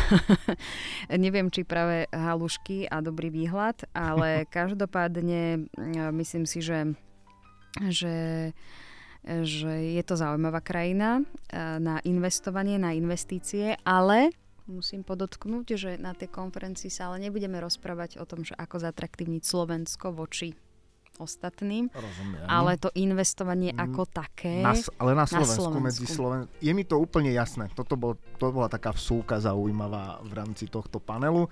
neviem, 1.13 1.53
či 1.53 1.61
práve 1.61 2.09
halušky 2.09 2.89
a 2.89 2.97
dobrý 2.97 3.29
výhľad, 3.29 3.85
ale 3.93 4.45
každopádne 4.57 5.69
myslím 6.17 6.49
si, 6.49 6.65
že, 6.65 6.97
že 7.93 8.13
že 9.23 9.95
je 9.95 10.03
to 10.03 10.19
zaujímavá 10.19 10.59
krajina 10.59 11.19
e, 11.19 11.23
na 11.79 12.03
investovanie, 12.03 12.75
na 12.75 12.91
investície, 12.91 13.79
ale 13.87 14.35
musím 14.67 15.03
podotknúť, 15.03 15.65
že 15.75 15.91
na 15.99 16.11
tej 16.15 16.31
konferencii 16.31 16.91
sa 16.91 17.11
ale 17.11 17.23
nebudeme 17.27 17.59
rozprávať 17.59 18.19
o 18.19 18.25
tom, 18.27 18.43
že 18.43 18.55
ako 18.55 18.83
zatraktívniť 18.83 19.43
Slovensko 19.43 20.11
voči 20.11 20.55
ostatným, 21.21 21.93
Rozumiem. 21.93 22.45
ale 22.49 22.73
to 22.81 22.89
investovanie 22.97 23.69
mm, 23.69 23.79
ako 23.85 24.03
také 24.09 24.65
na, 24.65 24.73
ale 24.73 25.11
na 25.13 25.29
Slovensku, 25.29 25.61
na 25.61 25.69
Slovensku. 25.69 25.85
medzi 25.85 26.05
Sloven... 26.09 26.41
Je 26.57 26.73
mi 26.73 26.81
to 26.89 26.97
úplne 26.97 27.29
jasné. 27.29 27.69
Toto 27.77 27.93
bol, 27.93 28.17
to 28.41 28.49
bola 28.49 28.65
taká 28.65 28.89
vsúka 28.97 29.37
zaujímavá 29.37 30.25
v 30.25 30.33
rámci 30.33 30.65
tohto 30.65 30.97
panelu 30.97 31.45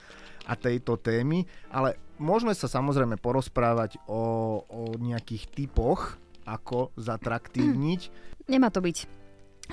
a 0.49 0.57
tejto 0.57 0.97
témy, 0.97 1.45
ale 1.69 1.93
môžeme 2.17 2.57
sa 2.57 2.65
samozrejme 2.65 3.21
porozprávať 3.21 4.01
o, 4.09 4.65
o 4.65 4.81
nejakých 4.97 5.45
typoch 5.53 6.17
ako 6.45 6.95
zatraktívniť. 6.97 8.01
Nemá 8.53 8.69
to 8.73 8.81
byť 8.83 8.97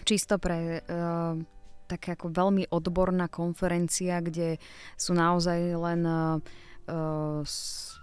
čisto 0.05 0.39
pre 0.39 0.85
uh, 0.85 1.35
také 1.89 2.15
ako 2.15 2.31
veľmi 2.31 2.69
odborná 2.69 3.27
konferencia, 3.33 4.21
kde 4.21 4.61
sú 4.95 5.17
naozaj 5.17 5.59
len 5.75 6.01
uh, 6.05 6.39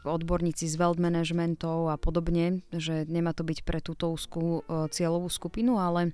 odborníci 0.06 0.70
z 0.70 0.76
wealth 0.78 1.02
managementov 1.02 1.90
a 1.90 1.98
podobne, 1.98 2.62
že 2.70 3.10
nemá 3.10 3.34
to 3.34 3.42
byť 3.42 3.66
pre 3.66 3.82
túto 3.82 4.14
úzkú 4.14 4.62
uh, 4.62 4.86
cieľovú 4.94 5.30
skupinu, 5.30 5.82
ale 5.82 6.14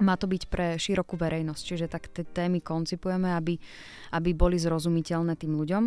má 0.00 0.16
to 0.16 0.24
byť 0.24 0.42
pre 0.48 0.80
širokú 0.80 1.20
verejnosť, 1.20 1.62
čiže 1.62 1.86
tak 1.90 2.08
tie 2.08 2.24
témy 2.24 2.64
koncipujeme, 2.64 3.36
aby, 3.36 3.60
aby 4.16 4.30
boli 4.32 4.56
zrozumiteľné 4.56 5.36
tým 5.36 5.52
ľuďom. 5.52 5.82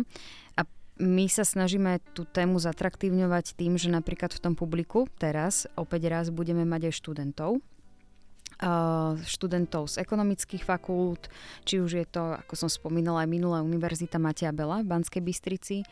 A 0.56 0.62
my 0.96 1.28
sa 1.28 1.44
snažíme 1.44 2.00
tú 2.16 2.24
tému 2.24 2.56
zatraktívňovať 2.56 3.56
tým, 3.56 3.76
že 3.76 3.92
napríklad 3.92 4.32
v 4.32 4.42
tom 4.42 4.54
publiku 4.56 5.04
teraz 5.20 5.68
opäť 5.76 6.08
raz 6.08 6.26
budeme 6.32 6.64
mať 6.64 6.88
aj 6.88 6.94
študentov, 6.96 7.50
študentov 9.28 9.92
z 9.92 10.00
ekonomických 10.00 10.64
fakult, 10.64 11.28
či 11.68 11.84
už 11.84 11.90
je 12.00 12.06
to, 12.08 12.40
ako 12.40 12.54
som 12.56 12.72
spomínala 12.72 13.28
aj 13.28 13.28
minulá 13.28 13.60
Univerzita 13.60 14.16
Matia 14.16 14.48
Bela 14.56 14.80
v 14.80 14.88
Banskej 14.88 15.20
Bystrici, 15.20 15.84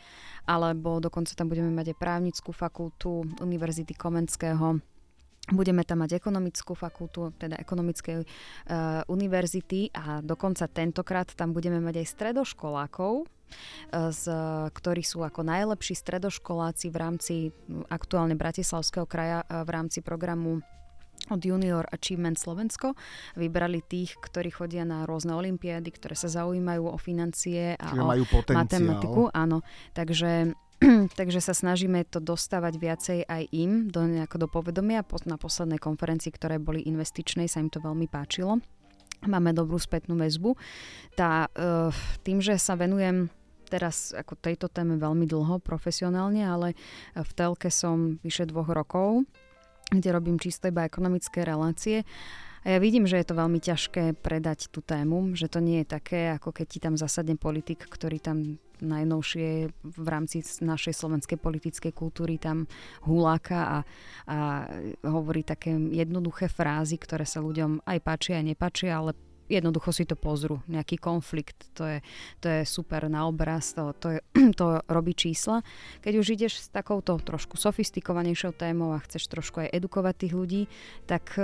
alebo 0.49 0.97
dokonca 0.97 1.37
tam 1.37 1.53
budeme 1.53 1.69
mať 1.69 1.93
aj 1.93 1.97
právnickú 2.01 2.49
fakultu 2.49 3.21
Univerzity 3.37 3.93
Komenského, 3.93 4.81
Budeme 5.53 5.85
tam 5.85 6.01
mať 6.01 6.17
ekonomickú 6.17 6.73
fakultu, 6.73 7.29
teda 7.37 7.61
ekonomickej 7.61 8.15
uh, 8.17 8.25
univerzity 9.05 9.93
a 9.93 10.25
dokonca 10.25 10.65
tentokrát 10.65 11.29
tam 11.37 11.53
budeme 11.53 11.77
mať 11.77 12.01
aj 12.01 12.07
stredoškolákov, 12.17 13.29
z, 13.93 14.23
ktorí 14.73 15.03
sú 15.05 15.21
ako 15.21 15.45
najlepší 15.45 15.93
stredoškoláci 15.93 16.89
v 16.89 16.97
rámci 16.97 17.35
aktuálne 17.93 18.33
Bratislavského 18.33 19.05
kraja 19.05 19.45
v 19.45 19.69
rámci 19.69 20.01
programu 20.01 20.65
od 21.29 21.41
Junior 21.41 21.85
Achievement 21.89 22.37
Slovensko. 22.37 22.93
Vybrali 23.33 23.81
tých, 23.81 24.17
ktorí 24.17 24.53
chodia 24.53 24.85
na 24.85 25.09
rôzne 25.09 25.33
olimpiády, 25.33 25.89
ktoré 25.89 26.13
sa 26.13 26.29
zaujímajú 26.29 26.85
o 26.85 26.97
financie 27.01 27.73
a 27.77 27.87
Čiže 27.89 28.01
o 28.01 28.07
majú 28.09 28.23
matematiku. 28.53 29.21
Áno, 29.33 29.65
takže 29.97 30.53
takže 31.19 31.39
sa 31.39 31.55
snažíme 31.55 32.03
to 32.07 32.19
dostávať 32.19 32.73
viacej 32.75 33.19
aj 33.25 33.43
im 33.55 33.87
do, 33.87 34.03
nejako 34.05 34.45
do 34.45 34.47
povedomia. 34.51 35.07
Na 35.25 35.39
poslednej 35.39 35.79
konferencii, 35.79 36.31
ktoré 36.35 36.59
boli 36.59 36.83
investičnej, 36.85 37.47
sa 37.47 37.63
im 37.63 37.71
to 37.71 37.79
veľmi 37.79 38.07
páčilo 38.11 38.59
máme 39.25 39.55
dobrú 39.57 39.79
spätnú 39.81 40.13
väzbu. 40.19 40.53
Tá, 41.17 41.49
uh, 41.49 41.89
tým, 42.21 42.43
že 42.43 42.59
sa 42.61 42.77
venujem 42.77 43.31
teraz 43.65 44.13
ako 44.13 44.37
tejto 44.37 44.69
téme 44.69 44.95
veľmi 45.01 45.25
dlho 45.25 45.57
profesionálne, 45.57 46.45
ale 46.45 46.77
v 47.17 47.31
telke 47.33 47.73
som 47.73 48.21
vyše 48.21 48.45
dvoch 48.45 48.69
rokov, 48.69 49.25
kde 49.89 50.09
robím 50.13 50.37
čisto 50.37 50.69
iba 50.69 50.85
ekonomické 50.85 51.41
relácie. 51.41 52.05
A 52.65 52.77
ja 52.77 52.79
vidím, 52.81 53.05
že 53.05 53.21
je 53.21 53.27
to 53.29 53.37
veľmi 53.37 53.61
ťažké 53.61 54.21
predať 54.21 54.69
tú 54.73 54.81
tému, 54.81 55.37
že 55.37 55.49
to 55.49 55.61
nie 55.61 55.81
je 55.81 55.97
také, 55.97 56.33
ako 56.33 56.49
keď 56.53 56.65
ti 56.65 56.79
tam 56.81 56.95
zasadne 56.97 57.37
politik, 57.37 57.85
ktorý 57.85 58.17
tam 58.17 58.57
najnovšie 58.81 59.71
v 59.83 60.07
rámci 60.07 60.41
našej 60.41 60.93
slovenskej 60.95 61.37
politickej 61.39 61.93
kultúry 61.95 62.39
tam 62.41 62.67
huláka 63.05 63.59
a, 63.59 63.77
a 64.27 64.37
hovorí 65.05 65.43
také 65.45 65.75
jednoduché 65.75 66.51
frázy, 66.51 66.99
ktoré 66.99 67.23
sa 67.23 67.43
ľuďom 67.43 67.85
aj 67.85 67.99
páčia, 68.01 68.39
aj 68.41 68.45
nepáčia, 68.55 68.91
ale 68.97 69.15
jednoducho 69.49 69.93
si 69.93 70.05
to 70.09 70.17
pozrú. 70.17 70.61
Nejaký 70.65 70.97
konflikt, 70.97 71.69
to 71.77 71.85
je, 71.85 71.99
to 72.41 72.47
je 72.49 72.61
super 72.65 73.05
na 73.09 73.29
obraz, 73.29 73.77
to, 73.77 73.93
to, 73.97 74.17
je, 74.17 74.19
to 74.59 74.81
robí 74.89 75.13
čísla. 75.13 75.61
Keď 76.01 76.13
už 76.17 76.27
ideš 76.33 76.53
s 76.65 76.67
takouto 76.73 77.17
trošku 77.21 77.57
sofistikovanejšou 77.57 78.57
témou 78.57 78.93
a 78.93 79.03
chceš 79.05 79.29
trošku 79.29 79.65
aj 79.65 79.73
edukovať 79.73 80.15
tých 80.25 80.33
ľudí, 80.33 80.61
tak 81.05 81.37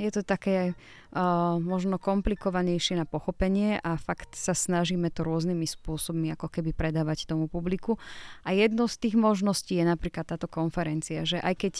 je 0.00 0.08
to 0.08 0.24
také 0.24 0.72
uh, 0.72 1.60
možno 1.60 2.00
komplikovanejšie 2.00 2.96
na 2.96 3.04
pochopenie 3.04 3.76
a 3.80 4.00
fakt 4.00 4.32
sa 4.32 4.56
snažíme 4.56 5.12
to 5.12 5.20
rôznymi 5.24 5.68
spôsobmi 5.68 6.32
ako 6.32 6.48
keby 6.48 6.72
predávať 6.72 7.28
tomu 7.28 7.48
publiku. 7.48 8.00
A 8.46 8.56
jednou 8.56 8.88
z 8.88 8.96
tých 8.96 9.16
možností 9.20 9.76
je 9.76 9.84
napríklad 9.84 10.24
táto 10.24 10.48
konferencia, 10.48 11.28
že 11.28 11.40
aj 11.40 11.54
keď 11.60 11.74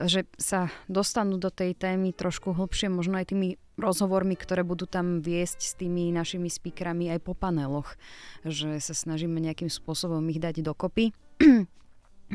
že 0.00 0.24
sa 0.40 0.72
dostanú 0.88 1.36
do 1.36 1.52
tej 1.52 1.76
témy 1.76 2.16
trošku 2.16 2.56
hlbšie, 2.56 2.88
možno 2.88 3.20
aj 3.20 3.28
tými 3.28 3.60
rozhovormi, 3.76 4.40
ktoré 4.40 4.64
budú 4.64 4.88
tam 4.88 5.20
viesť 5.20 5.58
s 5.60 5.72
tými 5.76 6.08
našimi 6.16 6.48
speakerami 6.48 7.12
aj 7.12 7.20
po 7.20 7.36
paneloch, 7.36 8.00
že 8.40 8.80
sa 8.80 8.96
snažíme 8.96 9.36
nejakým 9.36 9.68
spôsobom 9.68 10.24
ich 10.32 10.40
dať 10.40 10.64
dokopy. 10.64 11.12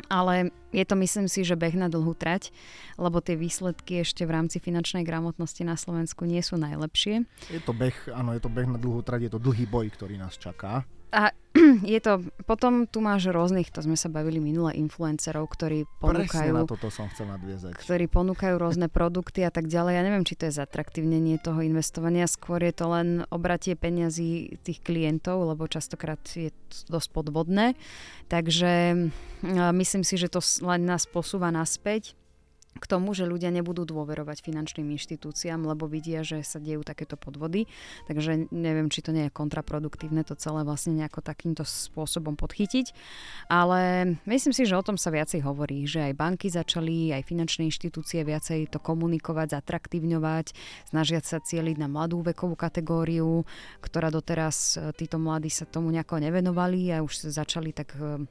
Ale 0.06 0.54
je 0.70 0.86
to, 0.86 0.94
myslím 1.00 1.26
si, 1.26 1.42
že 1.42 1.58
beh 1.58 1.74
na 1.74 1.90
dlhú 1.90 2.14
trať, 2.14 2.54
lebo 3.02 3.18
tie 3.18 3.34
výsledky 3.34 4.06
ešte 4.06 4.24
v 4.24 4.34
rámci 4.38 4.62
finančnej 4.62 5.02
gramotnosti 5.02 5.66
na 5.66 5.74
Slovensku 5.74 6.30
nie 6.30 6.42
sú 6.46 6.62
najlepšie. 6.62 7.26
Je 7.50 7.62
to 7.64 7.74
beh, 7.74 8.14
áno, 8.14 8.38
je 8.38 8.42
to 8.42 8.52
beh 8.54 8.70
na 8.70 8.78
dlhú 8.78 9.02
trať, 9.02 9.28
je 9.28 9.32
to 9.34 9.42
dlhý 9.42 9.66
boj, 9.66 9.90
ktorý 9.90 10.22
nás 10.22 10.38
čaká. 10.38 10.86
A 11.08 11.32
je 11.94 12.00
to, 12.02 12.26
potom 12.50 12.90
tu 12.90 13.00
máš 13.00 13.30
rôznych, 13.30 13.70
to 13.70 13.86
sme 13.86 13.94
sa 13.94 14.10
bavili 14.10 14.42
minule, 14.42 14.74
influencerov, 14.74 15.46
ktorí 15.48 15.86
ponúkajú... 16.02 16.52
Presne 16.52 16.66
na 16.66 16.68
toto 16.68 16.90
som 16.90 17.06
chcel 17.14 17.30
nadviezať. 17.30 17.78
Ktorí 17.78 18.06
ponúkajú 18.10 18.56
rôzne 18.58 18.88
produkty 18.98 19.46
a 19.46 19.52
tak 19.54 19.70
ďalej. 19.70 19.94
Ja 19.94 20.04
neviem, 20.04 20.26
či 20.26 20.34
to 20.34 20.50
je 20.50 20.58
zatraktívnenie 20.58 21.38
toho 21.38 21.62
investovania, 21.62 22.26
skôr 22.26 22.66
je 22.66 22.74
to 22.74 22.90
len 22.90 23.24
obratie 23.30 23.78
peňazí 23.78 24.58
tých 24.66 24.82
klientov, 24.82 25.46
lebo 25.46 25.70
častokrát 25.70 26.20
je 26.34 26.50
to 26.50 26.98
dosť 26.98 27.10
podvodné. 27.14 27.78
Takže 28.28 28.98
myslím 29.72 30.04
si, 30.04 30.18
že 30.18 30.34
to 30.34 30.42
len 30.66 30.90
nás 30.90 31.06
posúva 31.06 31.54
naspäť 31.54 32.17
k 32.78 32.90
tomu, 32.90 33.14
že 33.18 33.28
ľudia 33.28 33.50
nebudú 33.54 33.84
dôverovať 33.84 34.46
finančným 34.46 34.94
inštitúciám, 34.96 35.66
lebo 35.66 35.90
vidia, 35.90 36.22
že 36.22 36.42
sa 36.46 36.62
dejú 36.62 36.86
takéto 36.86 37.18
podvody. 37.18 37.68
Takže 38.06 38.50
neviem, 38.54 38.88
či 38.88 39.04
to 39.04 39.12
nie 39.12 39.28
je 39.28 39.36
kontraproduktívne 39.36 40.24
to 40.24 40.38
celé 40.38 40.64
vlastne 40.64 40.96
nejako 40.96 41.26
takýmto 41.26 41.66
spôsobom 41.66 42.38
podchytiť. 42.38 42.94
Ale 43.52 44.14
myslím 44.30 44.54
si, 44.54 44.64
že 44.64 44.78
o 44.78 44.86
tom 44.86 44.96
sa 44.96 45.10
viacej 45.10 45.44
hovorí, 45.44 45.84
že 45.90 46.08
aj 46.08 46.14
banky 46.16 46.48
začali, 46.48 47.12
aj 47.14 47.26
finančné 47.26 47.68
inštitúcie 47.68 48.24
viacej 48.24 48.72
to 48.72 48.80
komunikovať, 48.80 49.60
zatraktívňovať, 49.60 50.54
snažiať 50.90 51.24
sa 51.26 51.38
cieliť 51.42 51.78
na 51.82 51.92
mladú 51.92 52.22
vekovú 52.22 52.56
kategóriu, 52.56 53.44
ktorá 53.82 54.14
doteraz 54.14 54.78
e, 54.78 54.92
títo 54.94 55.18
mladí 55.18 55.50
sa 55.52 55.66
tomu 55.68 55.90
nejako 55.92 56.22
nevenovali 56.24 56.94
a 56.94 57.04
už 57.04 57.30
začali 57.32 57.72
tak 57.74 57.96
e, 57.98 58.26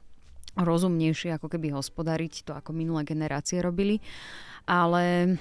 rozumnejšie 0.57 1.37
ako 1.37 1.47
keby 1.53 1.73
hospodariť, 1.73 2.47
to 2.47 2.51
ako 2.57 2.73
minulé 2.73 3.05
generácie 3.05 3.61
robili. 3.61 4.01
Ale 4.67 5.37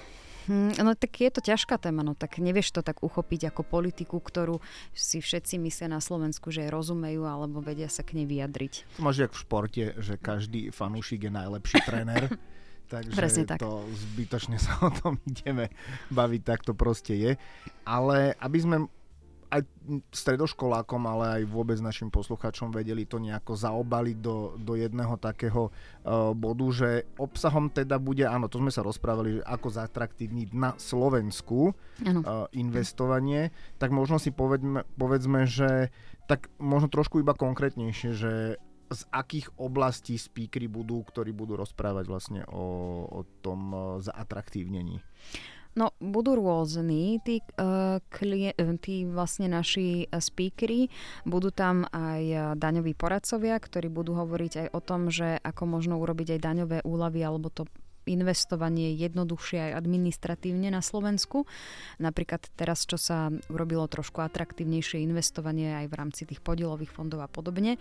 hm, 0.47 0.79
No 0.79 0.95
tak 0.95 1.19
je 1.19 1.31
to 1.33 1.43
ťažká 1.43 1.81
téma, 1.83 2.07
no 2.07 2.15
tak 2.15 2.39
nevieš 2.39 2.71
to 2.71 2.81
tak 2.85 3.03
uchopiť 3.03 3.51
ako 3.51 3.63
politiku, 3.67 4.23
ktorú 4.23 4.63
si 4.95 5.19
všetci 5.19 5.59
myslia 5.67 5.91
na 5.91 5.99
Slovensku, 5.99 6.55
že 6.55 6.71
rozumejú 6.71 7.27
alebo 7.27 7.59
vedia 7.59 7.91
sa 7.91 8.07
k 8.07 8.23
nej 8.23 8.27
vyjadriť. 8.31 9.03
Máš 9.03 9.27
jak 9.27 9.33
v 9.35 9.41
športe, 9.43 9.85
že 9.99 10.15
každý 10.21 10.71
fanúšik 10.71 11.27
je 11.27 11.33
najlepší 11.33 11.79
tréner. 11.83 12.31
Takže 12.87 13.19
Presne 13.19 13.45
tak. 13.51 13.59
to 13.59 13.83
zbytočne 13.91 14.63
sa 14.63 14.79
o 14.79 14.95
tom 14.95 15.19
ideme 15.31 15.75
baviť, 16.15 16.43
tak 16.47 16.63
to 16.63 16.71
proste 16.71 17.19
je. 17.19 17.33
Ale 17.83 18.39
aby 18.39 18.59
sme 18.63 18.77
aj 19.50 19.62
stredoškolákom, 20.11 21.03
ale 21.07 21.25
aj 21.41 21.43
vôbec 21.47 21.79
našim 21.79 22.11
posluchačom 22.11 22.75
vedeli 22.75 23.07
to 23.07 23.23
nejako 23.23 23.55
zaobaliť 23.55 24.17
do, 24.19 24.59
do 24.59 24.75
jedného 24.75 25.15
takého 25.17 25.71
uh, 25.71 26.35
bodu, 26.35 26.67
že 26.75 26.88
obsahom 27.17 27.71
teda 27.71 27.97
bude, 28.03 28.26
áno, 28.26 28.50
to 28.50 28.59
sme 28.59 28.75
sa 28.75 28.83
rozprávali, 28.83 29.41
že 29.41 29.47
ako 29.47 29.69
zatraktívniť 29.71 30.49
na 30.55 30.75
Slovensku 30.75 31.71
uh, 31.71 32.50
investovanie, 32.55 33.55
tak 33.79 33.95
možno 33.95 34.19
si 34.19 34.35
povedme, 34.35 34.83
povedzme, 34.99 35.47
že 35.47 35.95
tak 36.26 36.50
možno 36.59 36.91
trošku 36.91 37.23
iba 37.23 37.39
konkrétnejšie, 37.39 38.11
že 38.15 38.32
z 38.87 39.02
akých 39.11 39.50
oblastí 39.59 40.15
speakery 40.15 40.71
budú, 40.71 41.02
ktorí 41.02 41.35
budú 41.35 41.59
rozprávať 41.59 42.04
vlastne 42.06 42.43
o, 42.47 42.67
o 43.06 43.21
tom 43.43 43.61
uh, 43.75 43.80
zaatraktívnení. 43.99 45.02
No, 45.76 45.93
budú 46.00 46.41
rôzni 46.41 47.21
tí, 47.21 47.45
uh, 47.60 48.00
klie, 48.08 48.56
tí 48.80 49.04
vlastne 49.04 49.52
naši 49.52 50.08
speakery. 50.08 50.89
Budú 51.28 51.52
tam 51.52 51.84
aj 51.93 52.56
daňoví 52.56 52.97
poradcovia, 52.97 53.60
ktorí 53.60 53.93
budú 53.93 54.17
hovoriť 54.17 54.52
aj 54.56 54.69
o 54.73 54.80
tom, 54.80 55.12
že 55.12 55.36
ako 55.45 55.69
možno 55.69 56.00
urobiť 56.00 56.36
aj 56.36 56.41
daňové 56.41 56.78
úlavy 56.80 57.21
alebo 57.21 57.52
to 57.52 57.69
investovanie 58.06 58.95
jednoduchšie 58.95 59.71
aj 59.71 59.73
administratívne 59.82 60.71
na 60.71 60.80
Slovensku. 60.80 61.45
Napríklad 61.99 62.47
teraz, 62.54 62.86
čo 62.86 62.97
sa 62.97 63.28
urobilo 63.50 63.84
trošku 63.90 64.23
atraktívnejšie 64.23 65.02
investovanie 65.02 65.84
aj 65.84 65.86
v 65.90 65.95
rámci 65.99 66.23
tých 66.25 66.40
podielových 66.40 66.95
fondov 66.95 67.26
a 67.26 67.28
podobne 67.28 67.76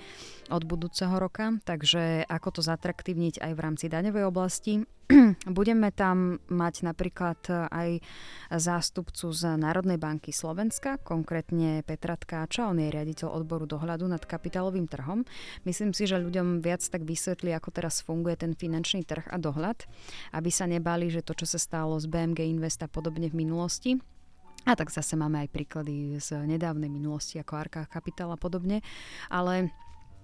od 0.49 0.65
budúceho 0.65 1.15
roka. 1.21 1.55
Takže 1.63 2.25
ako 2.25 2.59
to 2.59 2.61
zatraktívniť 2.65 3.39
aj 3.39 3.51
v 3.53 3.63
rámci 3.63 3.85
daňovej 3.87 4.25
oblasti. 4.25 4.83
Budeme 5.45 5.93
tam 5.93 6.41
mať 6.49 6.81
napríklad 6.81 7.69
aj 7.69 8.01
zástupcu 8.49 9.29
z 9.29 9.53
Národnej 9.57 10.01
banky 10.01 10.33
Slovenska, 10.33 10.97
konkrétne 10.97 11.85
Petra 11.85 12.17
Tkáča, 12.17 12.65
on 12.65 12.81
je 12.81 12.89
riaditeľ 12.89 13.29
odboru 13.29 13.69
dohľadu 13.69 14.09
nad 14.09 14.21
kapitálovým 14.25 14.89
trhom. 14.89 15.21
Myslím 15.61 15.93
si, 15.93 16.09
že 16.09 16.17
ľuďom 16.17 16.65
viac 16.65 16.81
tak 16.81 17.05
vysvetlí, 17.05 17.53
ako 17.53 17.69
teraz 17.69 18.01
funguje 18.01 18.33
ten 18.33 18.57
finančný 18.57 19.05
trh 19.05 19.29
a 19.29 19.37
dohľad, 19.37 19.85
aby 20.33 20.49
sa 20.51 20.65
nebali, 20.69 21.11
že 21.11 21.25
to, 21.25 21.33
čo 21.35 21.47
sa 21.47 21.59
stalo 21.61 21.97
z 21.97 22.09
BMG 22.09 22.45
Invest 22.45 22.83
a 22.83 22.89
podobne 22.91 23.27
v 23.31 23.37
minulosti, 23.37 23.97
a 24.65 24.73
tak 24.73 24.89
zase 24.89 25.13
máme 25.13 25.45
aj 25.45 25.53
príklady 25.53 26.17
z 26.17 26.41
nedávnej 26.41 26.89
minulosti 26.89 27.37
ako 27.37 27.53
Arka 27.53 27.85
Kapitál 27.85 28.33
a 28.33 28.39
podobne. 28.39 28.81
Ale 29.29 29.69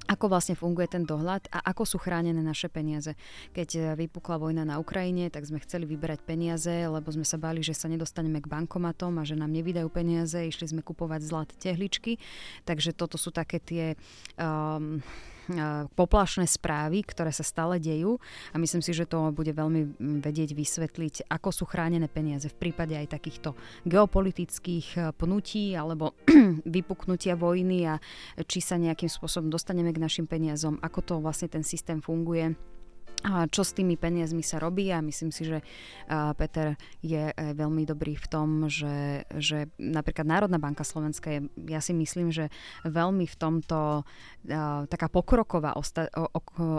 ako 0.10 0.34
vlastne 0.34 0.58
funguje 0.58 0.90
ten 0.90 1.06
dohľad 1.06 1.46
a 1.54 1.62
ako 1.70 1.86
sú 1.86 1.98
chránené 2.02 2.42
naše 2.42 2.66
peniaze. 2.74 3.14
Keď 3.54 3.94
vypukla 3.94 4.42
vojna 4.42 4.66
na 4.66 4.82
Ukrajine, 4.82 5.30
tak 5.30 5.46
sme 5.46 5.62
chceli 5.62 5.86
vyberať 5.86 6.26
peniaze, 6.26 6.74
lebo 6.74 7.06
sme 7.14 7.22
sa 7.22 7.38
báli, 7.38 7.62
že 7.62 7.78
sa 7.78 7.86
nedostaneme 7.86 8.42
k 8.42 8.50
bankomatom 8.50 9.22
a 9.22 9.28
že 9.28 9.38
nám 9.38 9.54
nevydajú 9.54 9.94
peniaze, 9.94 10.42
išli 10.42 10.74
sme 10.74 10.82
kupovať 10.82 11.22
zlaté 11.22 11.54
tehličky. 11.62 12.18
Takže 12.66 12.98
toto 12.98 13.22
sú 13.22 13.30
také 13.30 13.62
tie 13.62 13.94
um, 14.42 15.06
poplašné 15.98 16.46
správy, 16.46 17.02
ktoré 17.02 17.34
sa 17.34 17.42
stále 17.42 17.82
dejú. 17.82 18.22
A 18.54 18.62
myslím 18.62 18.84
si, 18.86 18.94
že 18.94 19.10
to 19.10 19.34
bude 19.34 19.52
veľmi 19.52 19.98
vedieť 20.22 20.54
vysvetliť, 20.54 21.16
ako 21.28 21.50
sú 21.50 21.64
chránené 21.66 22.06
peniaze 22.06 22.48
v 22.48 22.60
prípade 22.60 22.94
aj 22.94 23.18
takýchto 23.18 23.58
geopolitických 23.88 24.88
e, 24.96 25.00
pnutí 25.16 25.74
alebo 25.74 26.14
vypuknutia 26.78 27.34
vojny 27.36 27.90
a 27.90 27.96
či 28.46 28.60
sa 28.62 28.78
nejakým 28.78 29.10
spôsobom 29.10 29.50
dostaneme 29.50 29.90
k 29.92 30.02
našim 30.02 30.26
peniazom, 30.30 30.78
ako 30.80 31.00
to 31.02 31.14
vlastne 31.20 31.50
ten 31.50 31.66
systém 31.66 32.00
funguje 32.00 32.54
a 33.22 33.46
čo 33.46 33.62
s 33.62 33.78
tými 33.78 33.98
peniazmi 34.02 34.42
sa 34.42 34.58
robí? 34.58 34.90
A 34.90 35.02
myslím 35.02 35.30
si, 35.30 35.46
že 35.46 35.62
Peter 36.38 36.74
je 37.06 37.30
e, 37.30 37.36
veľmi 37.54 37.86
dobrý 37.86 38.18
v 38.18 38.28
tom, 38.28 38.66
že, 38.66 39.30
že 39.38 39.70
napríklad 39.78 40.26
Národná 40.26 40.58
banka 40.58 40.82
Slovenska 40.82 41.30
je, 41.30 41.40
ja 41.70 41.78
si 41.86 41.94
myslím, 41.94 42.34
že 42.34 42.50
veľmi 42.82 43.30
v 43.30 43.36
tomto 43.38 44.04
taká 44.90 45.08
pokroková 45.10 45.78
osta- 45.78 46.10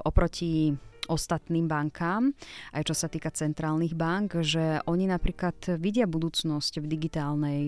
oproti 0.03 0.75
ostatným 1.11 1.67
bankám, 1.67 2.31
aj 2.71 2.83
čo 2.87 2.95
sa 2.95 3.11
týka 3.11 3.35
centrálnych 3.35 3.99
bank, 3.99 4.39
že 4.47 4.79
oni 4.87 5.11
napríklad 5.11 5.79
vidia 5.83 6.07
budúcnosť 6.07 6.79
v, 6.79 6.87
digitálnej, 6.87 7.63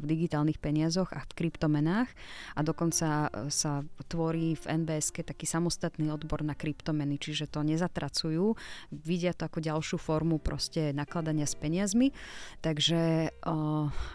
v 0.00 0.04
digitálnych 0.04 0.56
peniazoch 0.56 1.12
a 1.12 1.20
v 1.20 1.32
kryptomenách 1.36 2.08
a 2.56 2.60
dokonca 2.64 3.28
sa 3.52 3.72
tvorí 4.08 4.56
v 4.56 4.64
NBS 4.80 5.12
taký 5.12 5.44
samostatný 5.44 6.08
odbor 6.08 6.40
na 6.40 6.56
kryptomeny, 6.56 7.20
čiže 7.20 7.52
to 7.52 7.60
nezatracujú, 7.60 8.56
vidia 8.88 9.36
to 9.36 9.44
ako 9.44 9.60
ďalšiu 9.60 9.96
formu 10.00 10.40
proste 10.40 10.96
nakladania 10.96 11.44
s 11.44 11.58
peniazmi, 11.58 12.16
takže 12.64 13.28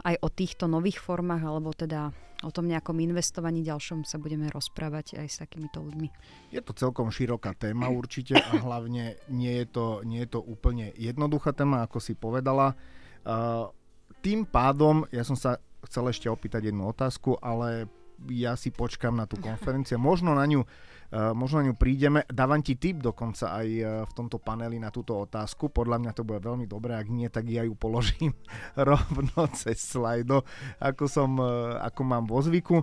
aj 0.02 0.16
o 0.22 0.30
týchto 0.34 0.66
nových 0.66 0.98
formách 0.98 1.46
alebo 1.46 1.70
teda 1.70 2.10
o 2.44 2.52
tom 2.52 2.68
nejakom 2.68 3.00
investovaní 3.00 3.64
ďalšom 3.64 4.04
sa 4.04 4.20
budeme 4.20 4.52
rozprávať 4.52 5.22
aj 5.22 5.28
s 5.28 5.38
takýmito 5.40 5.80
ľuďmi. 5.80 6.08
Je 6.52 6.60
to 6.60 6.76
celkom 6.76 7.14
široká 7.14 7.56
téma 7.56 7.88
určite 7.88 8.36
a 8.36 8.60
hlavne 8.60 9.16
nie 9.32 9.54
je 9.64 9.68
to, 9.70 9.86
nie 10.04 10.26
je 10.26 10.30
to 10.36 10.40
úplne 10.44 10.92
jednoduchá 11.00 11.56
téma, 11.56 11.88
ako 11.88 12.04
si 12.04 12.18
povedala. 12.18 12.76
Uh, 13.26 13.72
tým 14.20 14.44
pádom, 14.44 15.08
ja 15.14 15.24
som 15.24 15.38
sa 15.38 15.62
chcel 15.86 16.10
ešte 16.10 16.28
opýtať 16.28 16.74
jednu 16.74 16.90
otázku, 16.90 17.38
ale 17.40 17.88
ja 18.32 18.58
si 18.58 18.74
počkam 18.74 19.16
na 19.16 19.30
tú 19.30 19.38
konferenciu. 19.38 20.02
Možno 20.02 20.34
na 20.34 20.44
ňu 20.50 20.66
Eh, 20.66 20.70
možno 21.14 21.62
na 21.62 21.72
ňu 21.72 21.76
prídeme. 21.78 22.26
Dávam 22.28 22.60
ti 22.60 22.76
tip 22.76 23.00
dokonca 23.00 23.56
aj 23.62 23.68
eh, 23.68 23.86
v 24.04 24.12
tomto 24.16 24.42
paneli 24.42 24.82
na 24.82 24.90
túto 24.90 25.16
otázku. 25.16 25.70
Podľa 25.70 26.02
mňa 26.02 26.12
to 26.12 26.26
bude 26.26 26.42
veľmi 26.42 26.66
dobré, 26.66 26.98
ak 26.98 27.08
nie, 27.08 27.30
tak 27.30 27.48
ja 27.48 27.64
ju 27.64 27.78
položím 27.78 28.34
rovno 28.90 29.48
cez 29.54 29.80
slajdo, 29.80 30.44
ako, 30.82 31.04
som, 31.06 31.38
eh, 31.40 31.80
ako 31.86 32.02
mám 32.04 32.26
vo 32.26 32.42
zvyku. 32.42 32.82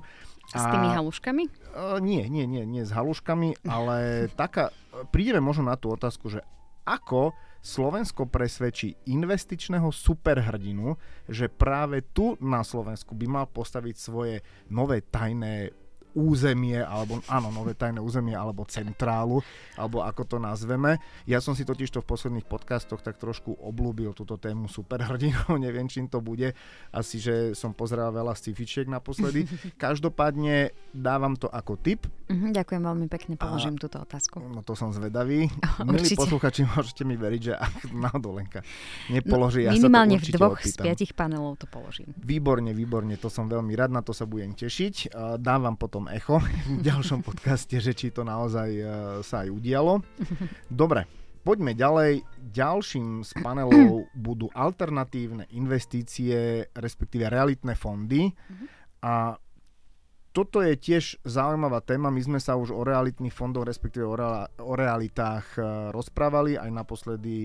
A, 0.52 0.58
s 0.58 0.64
tými 0.68 0.90
haluškami? 0.92 1.44
Uh, 1.72 1.96
nie, 2.02 2.28
nie, 2.28 2.44
nie, 2.44 2.66
nie 2.68 2.84
s 2.84 2.92
haluškami, 2.92 3.64
ale 3.64 3.96
taká, 4.40 4.68
prídeme 5.08 5.40
možno 5.40 5.70
na 5.70 5.80
tú 5.80 5.94
otázku, 5.94 6.28
že 6.28 6.44
ako 6.82 7.32
Slovensko 7.62 8.26
presvedčí 8.26 9.06
investičného 9.06 9.94
superhrdinu, 9.94 10.98
že 11.30 11.46
práve 11.46 12.02
tu 12.10 12.34
na 12.42 12.66
Slovensku 12.66 13.14
by 13.14 13.26
mal 13.30 13.46
postaviť 13.46 13.94
svoje 13.94 14.42
nové 14.66 14.98
tajné 15.06 15.70
územie, 16.12 16.80
alebo 16.80 17.20
áno, 17.28 17.48
nové 17.52 17.72
tajné 17.72 18.00
územie, 18.00 18.36
alebo 18.36 18.68
centrálu, 18.68 19.40
alebo 19.76 20.04
ako 20.04 20.22
to 20.24 20.36
nazveme. 20.38 21.00
Ja 21.24 21.40
som 21.40 21.56
si 21.56 21.64
totiž 21.64 21.88
to 21.92 22.00
v 22.04 22.10
posledných 22.12 22.46
podcastoch 22.46 23.00
tak 23.00 23.16
trošku 23.18 23.56
oblúbil 23.60 24.12
túto 24.12 24.36
tému 24.36 24.68
superhrdinov, 24.68 25.56
neviem, 25.64 25.88
čím 25.88 26.06
to 26.08 26.20
bude. 26.20 26.52
Asi, 26.92 27.18
že 27.18 27.56
som 27.56 27.72
pozeral 27.72 28.12
veľa 28.12 28.36
sci-fičiek 28.36 28.88
naposledy. 28.88 29.48
Každopádne 29.82 30.72
dávam 30.92 31.36
to 31.36 31.48
ako 31.48 31.80
tip. 31.80 32.04
Uh-huh, 32.28 32.48
ďakujem 32.52 32.82
veľmi 32.84 33.06
pekne, 33.08 33.34
položím 33.36 33.76
A, 33.76 33.80
túto 33.88 33.96
otázku. 34.00 34.40
No 34.40 34.64
to 34.64 34.72
som 34.72 34.92
zvedavý. 34.92 35.48
Oh, 35.80 35.84
Milí 35.92 36.12
posluchači, 36.16 36.64
môžete 36.64 37.02
mi 37.04 37.16
veriť, 37.16 37.40
že 37.40 37.54
ak 37.56 37.92
náhodou 37.92 38.36
Lenka 38.36 38.64
nepoloží, 39.12 39.64
no, 39.64 39.68
ja 39.68 39.72
minimálne 39.76 40.16
sa 40.16 40.24
to 40.24 40.28
v 40.28 40.32
dvoch 40.36 40.56
opýtam. 40.60 40.72
z 40.72 40.84
piatich 40.84 41.12
panelov 41.12 41.60
to 41.60 41.66
položím. 41.68 42.08
Výborne, 42.16 42.72
výborne, 42.72 43.14
to 43.20 43.28
som 43.28 43.48
veľmi 43.48 43.72
rád, 43.76 43.92
na 43.92 44.02
to 44.04 44.16
sa 44.16 44.24
budem 44.24 44.52
tešiť. 44.56 45.12
Dávam 45.40 45.76
potom 45.76 46.01
tom 46.02 46.10
echo 46.10 46.42
v 46.78 46.82
ďalšom 46.82 47.22
podcaste, 47.22 47.78
že 47.78 47.94
či 47.94 48.10
to 48.10 48.26
naozaj 48.26 48.70
uh, 48.74 48.86
sa 49.22 49.46
aj 49.46 49.54
udialo. 49.54 50.02
Dobre, 50.66 51.06
poďme 51.46 51.78
ďalej. 51.78 52.26
Ďalším 52.50 53.22
z 53.22 53.30
panelov 53.38 54.10
budú 54.26 54.50
alternatívne 54.50 55.46
investície, 55.54 56.66
respektíve 56.74 57.30
realitné 57.30 57.78
fondy. 57.78 58.34
A 59.06 59.38
toto 60.34 60.58
je 60.64 60.74
tiež 60.74 61.22
zaujímavá 61.22 61.78
téma. 61.86 62.10
My 62.10 62.18
sme 62.18 62.42
sa 62.42 62.58
už 62.58 62.74
o 62.74 62.82
realitných 62.82 63.36
fondoch, 63.36 63.62
respektíve 63.62 64.02
o, 64.02 64.18
rea- 64.18 64.50
o 64.58 64.74
realitách 64.74 65.46
uh, 65.54 65.94
rozprávali 65.94 66.58
aj 66.58 66.70
naposledy 66.72 67.38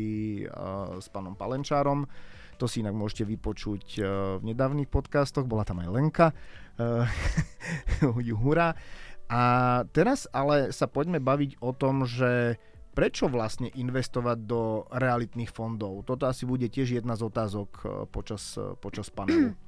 uh, 0.49 0.97
s 0.97 1.13
pánom 1.13 1.37
Palenčárom. 1.37 2.09
To 2.57 2.65
si 2.65 2.81
inak 2.81 2.97
môžete 2.97 3.21
vypočuť 3.21 4.01
v 4.01 4.41
nedávnych 4.41 4.89
podcastoch, 4.89 5.45
bola 5.45 5.61
tam 5.61 5.77
aj 5.77 5.93
Lenka. 5.93 6.33
Juhura. 8.27 8.77
A 9.27 9.41
teraz 9.91 10.23
ale 10.31 10.71
sa 10.71 10.87
poďme 10.87 11.19
baviť 11.19 11.59
o 11.59 11.75
tom, 11.75 12.07
že 12.07 12.55
prečo 12.97 13.29
vlastne 13.29 13.69
investovať 13.69 14.37
do 14.49 14.89
realitných 14.89 15.53
fondov? 15.53 16.01
Toto 16.07 16.25
asi 16.25 16.49
bude 16.49 16.65
tiež 16.65 16.97
jedna 16.97 17.13
z 17.13 17.29
otázok 17.29 17.69
eh, 17.69 17.87
počas, 18.09 18.57
eh, 18.57 18.73
počas 18.79 19.13
panelu. 19.13 19.53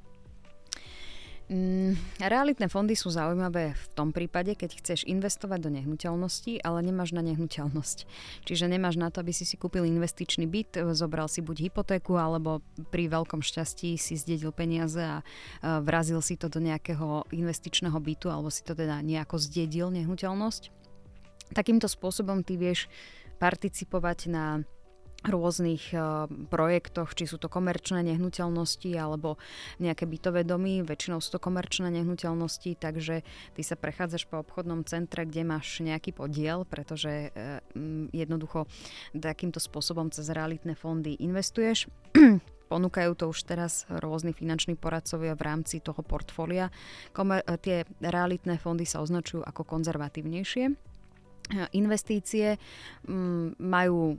Mm, 1.50 1.98
realitné 2.22 2.70
fondy 2.70 2.94
sú 2.94 3.10
zaujímavé 3.10 3.74
v 3.74 3.86
tom 3.98 4.14
prípade, 4.14 4.54
keď 4.54 4.70
chceš 4.78 5.02
investovať 5.10 5.66
do 5.66 5.74
nehnuteľnosti, 5.74 6.62
ale 6.62 6.86
nemáš 6.86 7.10
na 7.18 7.26
nehnuteľnosť. 7.26 8.06
Čiže 8.46 8.70
nemáš 8.70 9.02
na 9.02 9.10
to, 9.10 9.26
aby 9.26 9.34
si 9.34 9.50
si 9.50 9.58
kúpil 9.58 9.82
investičný 9.90 10.46
byt, 10.46 10.78
zobral 10.94 11.26
si 11.26 11.42
buď 11.42 11.74
hypotéku, 11.74 12.22
alebo 12.22 12.62
pri 12.94 13.10
veľkom 13.10 13.42
šťastí 13.42 13.98
si 13.98 14.14
zdedil 14.14 14.54
peniaze 14.54 15.02
a 15.02 15.26
vrazil 15.82 16.22
si 16.22 16.38
to 16.38 16.54
do 16.54 16.62
nejakého 16.62 17.26
investičného 17.34 17.98
bytu, 17.98 18.30
alebo 18.30 18.54
si 18.54 18.62
to 18.62 18.78
teda 18.78 19.02
nejako 19.02 19.42
zdedil 19.42 19.90
nehnuteľnosť. 19.90 20.70
Takýmto 21.58 21.90
spôsobom 21.90 22.46
ty 22.46 22.62
vieš 22.62 22.86
participovať 23.42 24.30
na 24.30 24.62
rôznych 25.26 25.92
uh, 25.92 26.32
projektoch, 26.48 27.12
či 27.12 27.28
sú 27.28 27.36
to 27.36 27.52
komerčné 27.52 28.04
nehnuteľnosti 28.08 28.92
alebo 28.96 29.36
nejaké 29.84 30.08
bytové 30.08 30.48
domy, 30.48 30.80
väčšinou 30.86 31.20
sú 31.20 31.36
to 31.36 31.40
komerčné 31.44 31.92
nehnuteľnosti, 31.92 32.80
takže 32.80 33.28
ty 33.56 33.62
sa 33.62 33.76
prechádzaš 33.76 34.32
po 34.32 34.40
obchodnom 34.40 34.88
centre, 34.88 35.28
kde 35.28 35.44
máš 35.44 35.84
nejaký 35.84 36.16
podiel, 36.16 36.64
pretože 36.64 37.36
uh, 37.36 37.60
jednoducho 38.16 38.70
takýmto 39.12 39.60
spôsobom 39.60 40.08
cez 40.14 40.32
realitné 40.32 40.80
fondy 40.80 41.20
investuješ. 41.20 41.92
Ponúkajú 42.72 43.18
to 43.18 43.34
už 43.34 43.50
teraz 43.50 43.90
rôzni 43.90 44.30
finanční 44.30 44.78
poradcovia 44.78 45.34
v 45.34 45.42
rámci 45.42 45.82
toho 45.82 46.06
portfólia. 46.06 46.70
Komer- 47.18 47.42
tie 47.66 47.82
realitné 47.98 48.62
fondy 48.62 48.86
sa 48.86 49.02
označujú 49.02 49.42
ako 49.42 49.66
konzervatívnejšie 49.66 50.78
investície 51.74 52.62
mm, 53.10 53.58
majú 53.58 54.18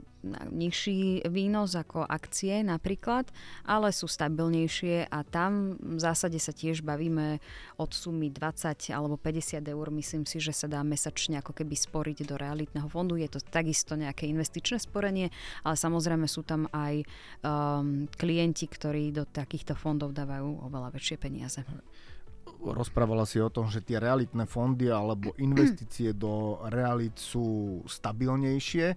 nižší 0.53 1.25
výnos 1.25 1.73
ako 1.73 2.05
akcie 2.05 2.61
napríklad, 2.61 3.25
ale 3.65 3.89
sú 3.89 4.05
stabilnejšie 4.05 5.09
a 5.09 5.25
tam 5.25 5.81
v 5.81 5.97
zásade 5.97 6.37
sa 6.37 6.53
tiež 6.53 6.85
bavíme 6.85 7.41
od 7.81 7.89
sumy 7.89 8.29
20 8.29 8.93
alebo 8.93 9.17
50 9.17 9.65
eur. 9.65 9.87
Myslím 9.89 10.29
si, 10.29 10.37
že 10.37 10.53
sa 10.53 10.69
dá 10.69 10.85
mesačne 10.85 11.41
ako 11.41 11.57
keby 11.57 11.73
sporiť 11.73 12.29
do 12.29 12.37
realitného 12.37 12.85
fondu. 12.85 13.17
Je 13.17 13.29
to 13.31 13.41
takisto 13.41 13.97
nejaké 13.97 14.29
investičné 14.29 14.77
sporenie, 14.77 15.33
ale 15.65 15.75
samozrejme 15.75 16.29
sú 16.29 16.45
tam 16.45 16.69
aj 16.69 17.01
um, 17.41 18.05
klienti, 18.13 18.69
ktorí 18.69 19.09
do 19.09 19.25
takýchto 19.25 19.73
fondov 19.73 20.13
dávajú 20.13 20.69
oveľa 20.69 20.93
väčšie 20.93 21.17
peniaze 21.17 21.65
rozprávala 22.61 23.25
si 23.25 23.41
o 23.41 23.49
tom, 23.49 23.67
že 23.67 23.81
tie 23.81 23.97
realitné 23.97 24.45
fondy 24.45 24.93
alebo 24.93 25.33
investície 25.47 26.13
do 26.13 26.61
realit 26.69 27.17
sú 27.17 27.81
stabilnejšie, 27.89 28.87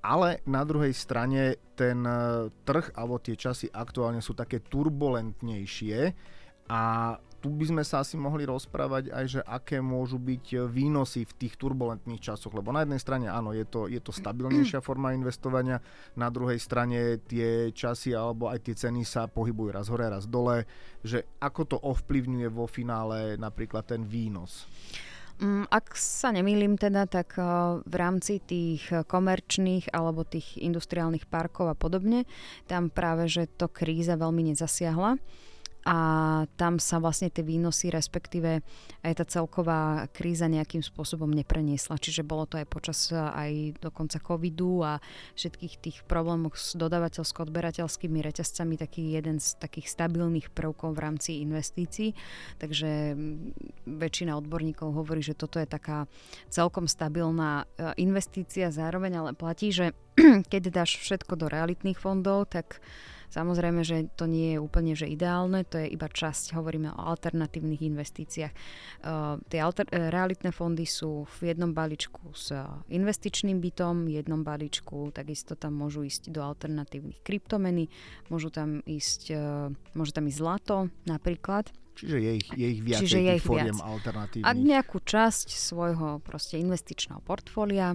ale 0.00 0.40
na 0.48 0.64
druhej 0.64 0.92
strane 0.92 1.60
ten 1.76 2.04
e, 2.04 2.48
trh 2.64 2.92
alebo 2.96 3.20
tie 3.20 3.36
časy 3.36 3.68
aktuálne 3.72 4.20
sú 4.24 4.32
také 4.36 4.60
turbulentnejšie 4.64 5.98
a 6.72 6.82
tu 7.40 7.48
by 7.48 7.72
sme 7.72 7.82
sa 7.82 8.04
asi 8.04 8.20
mohli 8.20 8.44
rozprávať 8.44 9.08
aj, 9.10 9.24
že 9.26 9.40
aké 9.42 9.80
môžu 9.80 10.20
byť 10.20 10.68
výnosy 10.68 11.24
v 11.24 11.32
tých 11.40 11.56
turbulentných 11.56 12.20
časoch, 12.20 12.52
lebo 12.52 12.68
na 12.70 12.84
jednej 12.84 13.00
strane 13.00 13.26
áno, 13.32 13.56
je 13.56 13.64
to, 13.64 13.88
je 13.88 13.96
to 13.98 14.12
stabilnejšia 14.12 14.84
forma 14.86 15.16
investovania, 15.16 15.80
na 16.14 16.28
druhej 16.28 16.60
strane 16.60 17.24
tie 17.24 17.72
časy 17.72 18.12
alebo 18.12 18.52
aj 18.52 18.68
tie 18.68 18.76
ceny 18.76 19.08
sa 19.08 19.24
pohybujú 19.24 19.72
raz 19.72 19.88
hore, 19.88 20.04
raz 20.04 20.28
dole, 20.28 20.68
že 21.00 21.24
ako 21.40 21.60
to 21.64 21.76
ovplyvňuje 21.80 22.48
vo 22.52 22.68
finále 22.68 23.40
napríklad 23.40 23.88
ten 23.88 24.04
výnos. 24.04 24.68
Mm, 25.40 25.72
ak 25.72 25.96
sa 25.96 26.36
nemýlim 26.36 26.76
teda, 26.76 27.08
tak 27.08 27.40
eh, 27.40 27.48
v 27.80 27.94
rámci 27.96 28.44
tých 28.44 28.92
komerčných 29.08 29.88
alebo 29.96 30.28
tých 30.28 30.60
industriálnych 30.60 31.24
parkov 31.24 31.72
a 31.72 31.76
podobne, 31.76 32.28
tam 32.68 32.92
práve, 32.92 33.24
že 33.24 33.48
to 33.48 33.72
kríza 33.72 34.20
veľmi 34.20 34.52
nezasiahla 34.52 35.16
a 35.80 35.96
tam 36.60 36.76
sa 36.76 37.00
vlastne 37.00 37.32
tie 37.32 37.40
výnosy, 37.40 37.88
respektíve 37.88 38.60
aj 39.00 39.12
tá 39.16 39.24
celková 39.24 40.12
kríza 40.12 40.44
nejakým 40.44 40.84
spôsobom 40.84 41.32
nepreniesla. 41.32 41.96
Čiže 41.96 42.20
bolo 42.20 42.44
to 42.44 42.60
aj 42.60 42.66
počas 42.68 43.08
aj 43.16 43.80
dokonca 43.80 44.20
covidu 44.20 44.84
a 44.84 45.00
všetkých 45.40 45.74
tých 45.80 45.98
problémov 46.04 46.52
s 46.52 46.76
dodavateľsko-odberateľskými 46.76 48.20
reťazcami 48.20 48.76
taký 48.76 49.16
jeden 49.16 49.40
z 49.40 49.56
takých 49.56 49.88
stabilných 49.88 50.52
prvkov 50.52 50.92
v 50.92 51.00
rámci 51.00 51.40
investícií. 51.40 52.12
Takže 52.60 53.16
väčšina 53.88 54.36
odborníkov 54.36 54.92
hovorí, 54.92 55.24
že 55.24 55.32
toto 55.32 55.56
je 55.56 55.68
taká 55.68 56.04
celkom 56.52 56.84
stabilná 56.84 57.64
e, 57.64 57.96
investícia 58.04 58.68
zároveň, 58.68 59.12
ale 59.16 59.30
platí, 59.32 59.72
že 59.72 59.96
keď 60.52 60.62
dáš 60.68 61.00
všetko 61.00 61.40
do 61.40 61.46
realitných 61.48 61.96
fondov, 61.96 62.52
tak 62.52 62.84
Samozrejme, 63.30 63.86
že 63.86 64.10
to 64.18 64.26
nie 64.26 64.54
je 64.54 64.58
úplne 64.58 64.98
že 64.98 65.06
ideálne, 65.06 65.62
to 65.62 65.78
je 65.78 65.86
iba 65.86 66.10
časť, 66.10 66.58
hovoríme 66.58 66.90
o 66.90 67.00
alternatívnych 67.14 67.86
investíciách. 67.86 68.52
Uh, 69.06 69.38
tie 69.46 69.62
alter- 69.62 69.86
eh, 69.94 70.10
realitné 70.10 70.50
fondy 70.50 70.82
sú 70.82 71.30
v 71.38 71.54
jednom 71.54 71.70
balíčku 71.70 72.34
s 72.34 72.50
uh, 72.50 72.82
investičným 72.90 73.62
bytom, 73.62 74.10
jednom 74.10 74.42
balíčku 74.42 75.14
takisto 75.14 75.54
tam 75.54 75.78
môžu 75.78 76.02
ísť 76.02 76.34
do 76.34 76.42
alternatívnych 76.42 77.22
kryptomeny, 77.22 77.86
môžu 78.26 78.50
tam 78.50 78.82
ísť, 78.82 79.22
uh, 79.30 79.70
môže 79.94 80.10
tam 80.10 80.26
ísť 80.26 80.38
zlato 80.42 80.76
napríklad. 81.06 81.70
Čiže 82.00 82.16
je 82.16 82.32
ich, 82.32 82.48
je 82.56 82.66
ich 82.66 82.80
viacej 82.80 83.02
Čiže 83.04 83.18
je 83.20 83.32
ich 83.36 83.46
viac. 83.46 83.76
alternatívnych. 83.76 84.48
A 84.48 84.50
nejakú 84.56 84.98
časť 85.04 85.52
svojho 85.52 86.18
proste 86.24 86.56
investičného 86.56 87.20
portfólia 87.20 87.94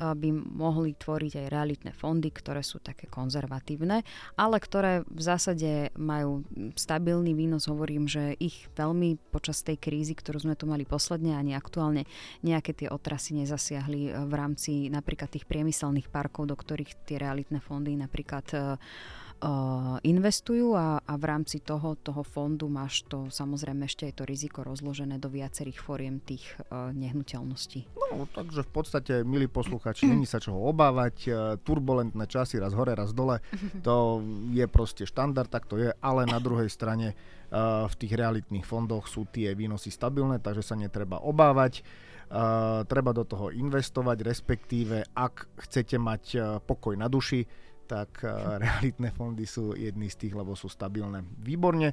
by 0.00 0.28
mohli 0.32 0.96
tvoriť 0.96 1.44
aj 1.44 1.46
realitné 1.52 1.92
fondy, 1.92 2.32
ktoré 2.32 2.64
sú 2.64 2.80
také 2.80 3.06
konzervatívne, 3.06 4.00
ale 4.40 4.56
ktoré 4.56 5.04
v 5.04 5.22
zásade 5.22 5.92
majú 6.00 6.42
stabilný 6.74 7.36
výnos. 7.36 7.68
Hovorím, 7.68 8.08
že 8.08 8.32
ich 8.40 8.66
veľmi 8.72 9.20
počas 9.28 9.60
tej 9.60 9.76
krízy, 9.76 10.16
ktorú 10.16 10.48
sme 10.48 10.56
tu 10.56 10.64
mali 10.64 10.88
posledne, 10.88 11.36
ani 11.36 11.52
aktuálne 11.52 12.08
nejaké 12.40 12.72
tie 12.72 12.88
otrasy 12.88 13.36
nezasiahli 13.44 14.00
e, 14.08 14.10
v 14.24 14.32
rámci 14.32 14.72
napríklad 14.88 15.28
tých 15.28 15.44
priemyselných 15.44 16.08
parkov, 16.08 16.48
do 16.48 16.56
ktorých 16.56 17.04
tie 17.04 17.20
realitné 17.20 17.60
fondy 17.60 17.92
napríklad 17.94 18.46
uh, 18.56 18.78
investujú 20.02 20.72
a, 20.76 21.00
a 21.04 21.14
v 21.20 21.24
rámci 21.28 21.60
toho, 21.60 21.96
toho 22.00 22.24
fondu 22.24 22.66
máš 22.72 23.04
to 23.04 23.28
samozrejme 23.28 23.84
ešte 23.84 24.08
aj 24.08 24.14
to 24.16 24.24
riziko 24.24 24.64
rozložené 24.64 25.20
do 25.20 25.28
viacerých 25.28 25.78
fóriem 25.80 26.20
tých 26.24 26.44
uh, 26.68 26.92
nehnuteľností. 26.96 27.92
No, 27.96 28.24
takže 28.30 28.64
v 28.64 28.70
podstate, 28.70 29.12
milí 29.22 29.46
posluchači, 29.46 30.08
není 30.08 30.24
sa 30.24 30.40
čoho 30.40 30.60
obávať, 30.72 31.16
uh, 31.28 31.34
turbulentné 31.60 32.24
časy 32.24 32.56
raz 32.56 32.72
hore, 32.72 32.96
raz 32.96 33.12
dole, 33.12 33.44
to 33.86 34.24
je 34.52 34.64
proste 34.70 35.04
štandard, 35.04 35.52
tak 35.52 35.68
to 35.68 35.76
je, 35.76 35.92
ale 36.00 36.24
na 36.24 36.40
druhej 36.40 36.72
strane 36.72 37.12
uh, 37.12 37.84
v 37.84 37.94
tých 38.00 38.16
realitných 38.16 38.64
fondoch 38.64 39.04
sú 39.04 39.28
tie 39.28 39.52
výnosy 39.52 39.92
stabilné, 39.92 40.40
takže 40.40 40.64
sa 40.64 40.76
netreba 40.76 41.20
obávať. 41.20 41.84
Uh, 42.30 42.86
treba 42.86 43.10
do 43.10 43.26
toho 43.26 43.50
investovať, 43.50 44.22
respektíve 44.22 45.02
ak 45.18 45.50
chcete 45.66 45.98
mať 45.98 46.22
uh, 46.38 46.42
pokoj 46.62 46.94
na 46.94 47.10
duši, 47.10 47.42
tak 47.90 48.22
realitné 48.62 49.10
fondy 49.10 49.42
sú 49.42 49.74
jedny 49.74 50.06
z 50.06 50.26
tých, 50.26 50.34
lebo 50.38 50.54
sú 50.54 50.70
stabilné. 50.70 51.26
Výborne. 51.42 51.90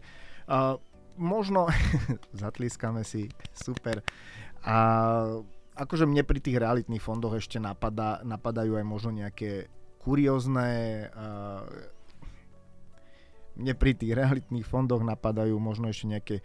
Možno, 1.17 1.65
zatliskame 2.45 3.01
si, 3.01 3.25
super. 3.57 4.05
A 4.61 4.77
akože 5.73 6.05
mne 6.05 6.21
pri 6.21 6.37
tých 6.37 6.61
realitných 6.61 7.01
fondoch 7.01 7.33
ešte 7.33 7.57
napadá, 7.57 8.21
napadajú 8.21 8.77
aj 8.77 8.85
možno 8.85 9.09
nejaké 9.17 9.73
kuriózne 9.97 10.69
mne 13.57 13.73
pri 13.73 13.97
tých 13.97 14.13
realitných 14.13 14.63
fondoch 14.63 15.01
napadajú 15.01 15.57
možno 15.57 15.89
ešte 15.89 16.05
nejaké 16.05 16.35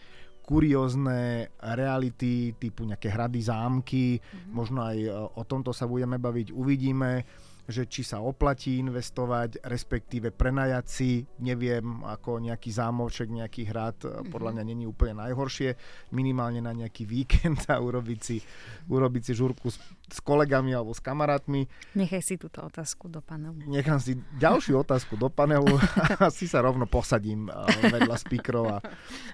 kuriózne 0.43 1.53
reality 1.62 2.57
typu 2.59 2.83
nejaké 2.83 3.12
hrady, 3.12 3.41
zámky, 3.47 4.19
mm-hmm. 4.19 4.51
možno 4.51 4.83
aj 4.83 4.99
o 5.38 5.43
tomto 5.47 5.71
sa 5.71 5.87
budeme 5.87 6.19
baviť, 6.19 6.51
uvidíme 6.51 7.23
že 7.70 7.87
či 7.87 8.03
sa 8.03 8.18
oplatí 8.18 8.83
investovať, 8.83 9.62
respektíve 9.62 10.35
prenajať 10.35 10.87
si, 10.87 11.11
neviem, 11.38 12.03
ako 12.03 12.42
nejaký 12.42 12.75
zámoček, 12.75 13.31
nejaký 13.31 13.70
hrad, 13.70 14.03
mm-hmm. 14.03 14.35
podľa 14.35 14.51
mňa 14.59 14.64
není 14.66 14.85
úplne 14.85 15.22
najhoršie, 15.22 15.79
minimálne 16.11 16.59
na 16.59 16.75
nejaký 16.75 17.07
víkend 17.12 17.62
a 17.70 17.79
urobiť 17.79 18.20
si, 18.20 18.42
urobiť 18.90 19.22
si 19.31 19.33
žurku 19.38 19.70
s, 19.70 19.79
s 20.11 20.18
kolegami 20.18 20.75
alebo 20.75 20.90
s 20.90 20.98
kamarátmi. 20.98 21.70
Nechaj 21.94 22.22
si 22.22 22.35
túto 22.35 22.66
otázku 22.66 23.07
do 23.07 23.22
panelu. 23.22 23.55
Nechám 23.70 24.03
si 24.03 24.18
ďalšiu 24.42 24.83
otázku 24.83 25.14
do 25.14 25.31
panelu 25.31 25.70
a 26.25 26.29
si 26.35 26.51
sa 26.51 26.66
rovno 26.66 26.90
posadím 26.90 27.46
vedľa 27.79 28.16
speakerov 28.18 28.64
a 28.75 28.77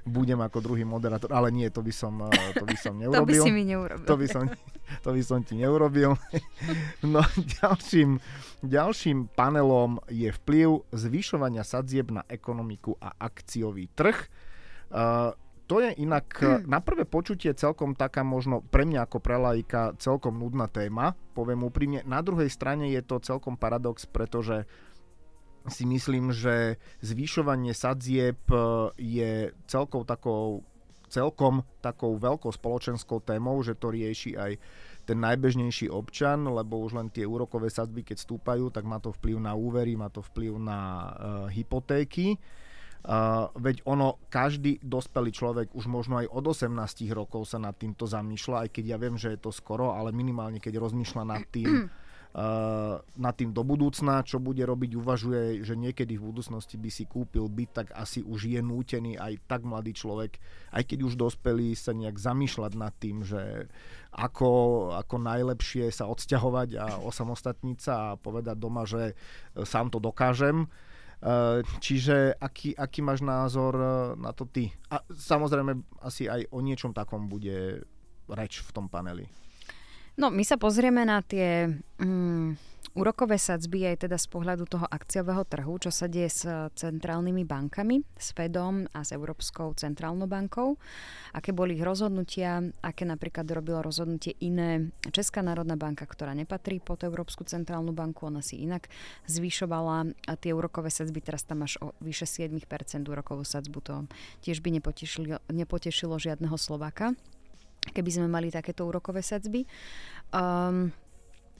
budem 0.04 0.38
ako 0.44 0.60
druhý 0.60 0.84
moderátor, 0.84 1.32
ale 1.32 1.48
nie, 1.48 1.68
to 1.72 1.80
by 1.80 1.92
som, 1.92 2.28
to 2.52 2.64
by 2.68 2.76
som 2.76 2.92
neurobil. 3.00 3.24
to 3.24 3.44
by 3.44 3.48
si 3.48 3.52
mi 3.56 3.64
neurobil. 3.64 4.04
To 4.04 4.16
by 4.20 4.26
som, 4.28 4.44
to 5.00 5.08
by 5.16 5.22
som 5.24 5.40
ti 5.40 5.54
neurobil. 5.56 6.12
No 7.02 7.24
ďalším 7.34 8.17
Ďalším 8.64 9.32
panelom 9.32 10.02
je 10.10 10.30
vplyv 10.32 10.88
zvyšovania 10.92 11.62
sadzieb 11.62 12.10
na 12.10 12.22
ekonomiku 12.26 12.96
a 12.98 13.14
akciový 13.16 13.88
trh. 13.94 14.16
Uh, 14.88 15.36
to 15.68 15.84
je 15.84 15.92
inak 16.00 16.32
hmm. 16.40 16.64
na 16.64 16.80
prvé 16.80 17.04
počutie 17.04 17.52
celkom 17.52 17.92
taká 17.92 18.24
možno 18.24 18.64
pre 18.64 18.88
mňa 18.88 19.04
ako 19.04 19.18
pre 19.20 19.36
laika 19.36 19.92
celkom 20.00 20.40
nudná 20.40 20.64
téma, 20.64 21.12
poviem 21.36 21.60
úprimne. 21.60 22.00
Na 22.08 22.24
druhej 22.24 22.48
strane 22.48 22.88
je 22.88 23.04
to 23.04 23.20
celkom 23.20 23.60
paradox, 23.60 24.08
pretože 24.08 24.64
si 25.68 25.84
myslím, 25.84 26.32
že 26.32 26.80
zvyšovanie 27.04 27.76
sadzieb 27.76 28.40
e, 28.48 28.56
je 28.96 29.52
celkou 29.68 30.08
takou 30.08 30.64
celkom 31.12 31.64
takou 31.80 32.16
veľkou 32.16 32.52
spoločenskou 32.52 33.20
témou, 33.24 33.60
že 33.64 33.76
to 33.76 33.92
rieši 33.92 34.36
aj 34.36 34.52
ten 35.08 35.24
najbežnejší 35.24 35.88
občan, 35.88 36.44
lebo 36.44 36.84
už 36.84 36.92
len 36.92 37.08
tie 37.08 37.24
úrokové 37.24 37.72
sadzby, 37.72 38.04
keď 38.04 38.20
stúpajú, 38.20 38.68
tak 38.68 38.84
má 38.84 39.00
to 39.00 39.08
vplyv 39.16 39.40
na 39.40 39.56
úvery, 39.56 39.96
má 39.96 40.12
to 40.12 40.20
vplyv 40.20 40.60
na 40.60 40.78
uh, 40.78 41.08
hypotéky. 41.48 42.36
Uh, 43.08 43.48
veď 43.56 43.88
ono, 43.88 44.20
každý 44.28 44.76
dospelý 44.84 45.32
človek 45.32 45.72
už 45.72 45.88
možno 45.88 46.20
aj 46.20 46.28
od 46.28 46.44
18 46.52 47.08
rokov 47.16 47.48
sa 47.48 47.56
nad 47.56 47.72
týmto 47.72 48.04
zamýšľa, 48.04 48.68
aj 48.68 48.68
keď 48.68 48.84
ja 48.84 48.96
viem, 49.00 49.16
že 49.16 49.32
je 49.32 49.40
to 49.40 49.48
skoro, 49.48 49.96
ale 49.96 50.12
minimálne 50.12 50.60
keď 50.60 50.76
rozmýšľa 50.76 51.24
nad 51.24 51.40
tým, 51.48 51.88
nad 53.18 53.34
tým 53.34 53.50
do 53.56 53.64
budúcna, 53.64 54.20
čo 54.22 54.36
bude 54.38 54.60
robiť, 54.62 55.00
uvažuje, 55.00 55.64
že 55.64 55.74
niekedy 55.74 56.20
v 56.20 56.28
budúcnosti 56.28 56.76
by 56.76 56.90
si 56.92 57.08
kúpil 57.08 57.48
byt, 57.48 57.70
tak 57.72 57.88
asi 57.96 58.20
už 58.20 58.52
je 58.52 58.60
nútený 58.60 59.16
aj 59.16 59.42
tak 59.48 59.64
mladý 59.64 59.96
človek, 59.96 60.36
aj 60.70 60.82
keď 60.84 60.98
už 61.08 61.14
dospelý, 61.16 61.72
sa 61.72 61.96
nejak 61.96 62.20
zamýšľať 62.20 62.72
nad 62.76 62.92
tým, 63.00 63.24
že 63.24 63.66
ako, 64.12 64.50
ako 65.00 65.16
najlepšie 65.18 65.88
sa 65.88 66.06
odsťahovať 66.06 66.68
a 66.76 66.86
osamostatniť 67.00 67.78
sa 67.80 67.94
a 68.12 68.18
povedať 68.20 68.56
doma, 68.60 68.84
že 68.84 69.12
e, 69.12 69.64
sám 69.64 69.88
to 69.88 69.98
dokážem. 69.98 70.64
E, 70.64 70.68
čiže 71.80 72.36
aký, 72.36 72.76
aký 72.76 73.00
máš 73.00 73.24
názor 73.24 73.72
na 74.20 74.36
to 74.36 74.44
ty? 74.44 74.70
A 74.92 75.00
samozrejme 75.10 75.80
asi 76.04 76.28
aj 76.28 76.44
o 76.52 76.60
niečom 76.60 76.92
takom 76.92 77.26
bude 77.26 77.82
reč 78.28 78.60
v 78.60 78.70
tom 78.72 78.86
paneli. 78.86 79.47
No, 80.18 80.34
my 80.34 80.42
sa 80.42 80.58
pozrieme 80.58 81.06
na 81.06 81.22
tie 81.22 81.70
mm, 82.02 82.58
úrokové 82.98 83.38
sadzby 83.38 83.86
aj 83.86 84.10
teda 84.10 84.18
z 84.18 84.26
pohľadu 84.26 84.66
toho 84.66 84.82
akciového 84.82 85.46
trhu, 85.46 85.78
čo 85.78 85.94
sa 85.94 86.10
deje 86.10 86.26
s 86.26 86.42
centrálnymi 86.74 87.46
bankami, 87.46 88.02
s 88.18 88.34
Fedom 88.34 88.82
a 88.90 89.06
s 89.06 89.14
Európskou 89.14 89.78
centrálnou 89.78 90.26
bankou, 90.26 90.74
aké 91.30 91.54
boli 91.54 91.78
ich 91.78 91.86
rozhodnutia, 91.86 92.66
aké 92.82 93.06
napríklad 93.06 93.46
robilo 93.46 93.78
rozhodnutie 93.78 94.34
iné 94.42 94.90
Česká 95.14 95.38
národná 95.38 95.78
banka, 95.78 96.02
ktorá 96.02 96.34
nepatrí 96.34 96.82
pod 96.82 97.06
Európsku 97.06 97.46
centrálnu 97.46 97.94
banku, 97.94 98.26
ona 98.26 98.42
si 98.42 98.58
inak 98.58 98.90
zvyšovala 99.30 100.18
tie 100.42 100.50
úrokové 100.50 100.90
sadzby, 100.90 101.22
teraz 101.22 101.46
tam 101.46 101.62
máš 101.62 101.78
o 101.78 101.94
vyše 102.02 102.26
7% 102.26 102.58
úrokovú 103.06 103.46
sadzbu, 103.46 103.78
to 103.86 103.94
tiež 104.42 104.66
by 104.66 104.82
nepotešilo, 104.82 105.38
nepotešilo 105.46 106.18
žiadneho 106.18 106.58
Slováka 106.58 107.14
keby 107.90 108.10
sme 108.10 108.28
mali 108.28 108.52
takéto 108.52 108.86
úrokové 108.86 109.24
sadzby. 109.24 109.64
Um, 110.30 110.92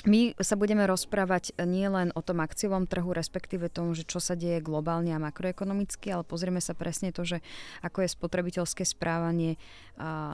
my 0.07 0.31
sa 0.39 0.55
budeme 0.55 0.87
rozprávať 0.87 1.59
nielen 1.59 2.15
o 2.15 2.23
tom 2.23 2.39
akciovom 2.39 2.87
trhu, 2.87 3.11
respektíve 3.11 3.67
tomu, 3.67 3.99
že 3.99 4.07
čo 4.07 4.23
sa 4.23 4.39
deje 4.39 4.63
globálne 4.63 5.11
a 5.11 5.19
makroekonomicky, 5.19 6.15
ale 6.15 6.23
pozrieme 6.23 6.63
sa 6.63 6.79
presne 6.79 7.11
to, 7.11 7.27
že 7.27 7.43
ako 7.83 8.07
je 8.07 8.15
spotrebiteľské 8.15 8.87
správanie 8.87 9.59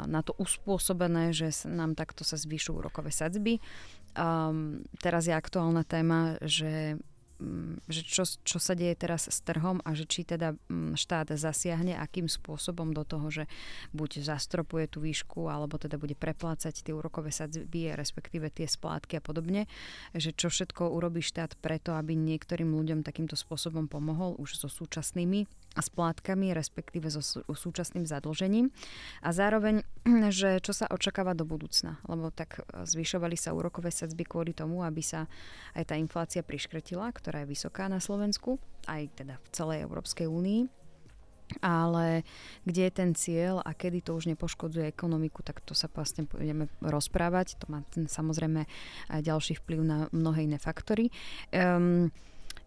na 0.05 0.21
to 0.21 0.37
uspôsobené, 0.37 1.33
že 1.33 1.49
nám 1.65 1.97
takto 1.97 2.29
sa 2.29 2.37
zvyšujú 2.37 2.77
úrokové 2.77 3.09
sadzby. 3.09 3.57
Um, 4.13 4.85
teraz 5.01 5.25
je 5.27 5.35
aktuálna 5.35 5.81
téma, 5.89 6.37
že 6.45 7.01
že 7.91 8.01
čo, 8.07 8.23
čo 8.25 8.59
sa 8.63 8.79
deje 8.79 8.95
teraz 8.95 9.27
s 9.27 9.43
trhom 9.43 9.83
a 9.83 9.91
že 9.93 10.07
či 10.07 10.23
teda 10.23 10.55
mm, 10.71 10.95
štát 10.95 11.35
zasiahne, 11.35 11.99
akým 11.99 12.31
spôsobom 12.31 12.95
do 12.95 13.03
toho, 13.03 13.27
že 13.29 13.45
buď 13.91 14.23
zastropuje 14.23 14.87
tú 14.87 15.03
výšku, 15.03 15.51
alebo 15.51 15.77
teda 15.77 15.99
bude 15.99 16.15
preplácať 16.15 16.87
tie 16.87 16.95
úrokové 16.95 17.35
sadzby, 17.35 17.93
respektíve 17.93 18.55
tie 18.55 18.71
splátky 18.71 19.19
a 19.19 19.23
podobne, 19.23 19.67
že 20.15 20.31
čo 20.31 20.47
všetko 20.49 20.95
urobí 20.95 21.21
štát 21.21 21.59
preto, 21.59 21.99
aby 21.99 22.15
niektorým 22.15 22.71
ľuďom 22.71 23.03
takýmto 23.03 23.35
spôsobom 23.35 23.91
pomohol 23.91 24.39
už 24.39 24.55
so 24.63 24.69
súčasnými 24.71 25.51
splátkami, 25.83 26.55
respektíve 26.55 27.11
so 27.11 27.23
súčasným 27.51 28.07
zadlžením. 28.07 28.71
A 29.25 29.35
zároveň, 29.35 29.83
že 30.31 30.63
čo 30.63 30.71
sa 30.71 30.87
očakáva 30.91 31.35
do 31.35 31.43
budúcna, 31.43 31.99
lebo 32.07 32.31
tak 32.31 32.63
e, 32.63 32.87
zvyšovali 32.87 33.35
sa 33.35 33.57
úrokové 33.57 33.91
sadzby 33.91 34.23
kvôli 34.23 34.55
tomu, 34.55 34.87
aby 34.87 35.03
sa 35.03 35.27
aj 35.75 35.91
tá 35.91 35.95
inflácia 35.99 36.47
priškretila, 36.47 37.11
ktorá 37.11 37.43
je 37.43 37.51
vysoká 37.51 37.91
na 37.91 37.99
Slovensku, 37.99 38.63
aj 38.87 39.11
teda 39.19 39.35
v 39.41 39.49
celej 39.51 39.79
Európskej 39.87 40.31
únii. 40.31 40.85
Ale 41.61 42.25
kde 42.65 42.89
je 42.89 42.93
ten 42.93 43.11
cieľ 43.13 43.61
a 43.61 43.77
kedy 43.77 44.01
to 44.01 44.17
už 44.17 44.33
nepoškodzuje 44.33 44.89
ekonomiku, 44.89 45.45
tak 45.45 45.61
to 45.61 45.77
sa 45.77 45.93
vlastne 45.93 46.25
budeme 46.25 46.73
rozprávať. 46.81 47.61
To 47.61 47.69
má 47.69 47.85
ten, 47.93 48.09
samozrejme 48.09 48.65
ďalší 49.13 49.61
vplyv 49.61 49.81
na 49.85 49.99
mnohé 50.11 50.49
iné 50.49 50.57
faktory. 50.57 51.13
Um, 51.53 52.09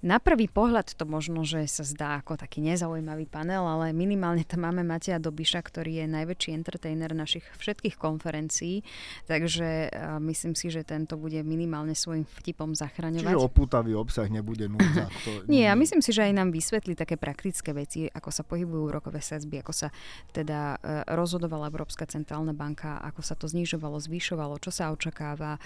na 0.06 0.22
prvý 0.22 0.46
pohľad 0.46 0.94
to 0.94 1.10
možno, 1.10 1.42
že 1.42 1.66
sa 1.66 1.82
zdá 1.82 2.10
ako 2.22 2.38
taký 2.38 2.62
nezaujímavý 2.62 3.26
panel, 3.26 3.66
ale 3.66 3.90
minimálne 3.98 4.46
tam 4.46 4.70
máme 4.70 4.86
Mateja 4.86 5.18
Dobiša, 5.18 5.58
ktorý 5.66 6.06
je 6.06 6.06
najväčší 6.06 6.54
entertainer 6.54 7.18
našich 7.18 7.42
všetkých 7.58 7.98
konferencií, 7.98 8.86
takže 9.26 9.90
uh, 9.90 10.22
myslím 10.22 10.54
si, 10.54 10.70
že 10.70 10.86
tento 10.86 11.18
bude 11.18 11.42
minimálne 11.42 11.98
svojim 11.98 12.30
vtipom 12.30 12.78
zachraňovať. 12.78 13.34
Čiže 13.34 13.42
opútavý 13.42 13.98
obsah 13.98 14.30
nebude 14.30 14.70
núdza. 14.70 15.10
To... 15.26 15.30
Nie, 15.52 15.70
ja 15.70 15.74
myslím 15.74 16.06
si, 16.06 16.14
že 16.14 16.30
aj 16.30 16.34
nám 16.46 16.50
vysvetlí 16.54 16.94
také 16.94 17.18
praktické 17.18 17.74
veci, 17.74 18.06
ako 18.06 18.30
sa 18.30 18.46
pohybujú 18.46 18.94
úrokové 18.94 19.26
sadzby, 19.26 19.66
ako 19.66 19.74
sa 19.74 19.90
teda 20.30 20.78
uh, 20.78 21.10
rozhodovala 21.10 21.74
Európska 21.74 22.06
centrálna 22.06 22.54
banka, 22.54 23.02
ako 23.02 23.26
sa 23.26 23.34
to 23.34 23.50
znižovalo, 23.50 23.98
zvyšovalo, 23.98 24.62
čo 24.62 24.70
sa 24.70 24.94
očakáva, 24.94 25.60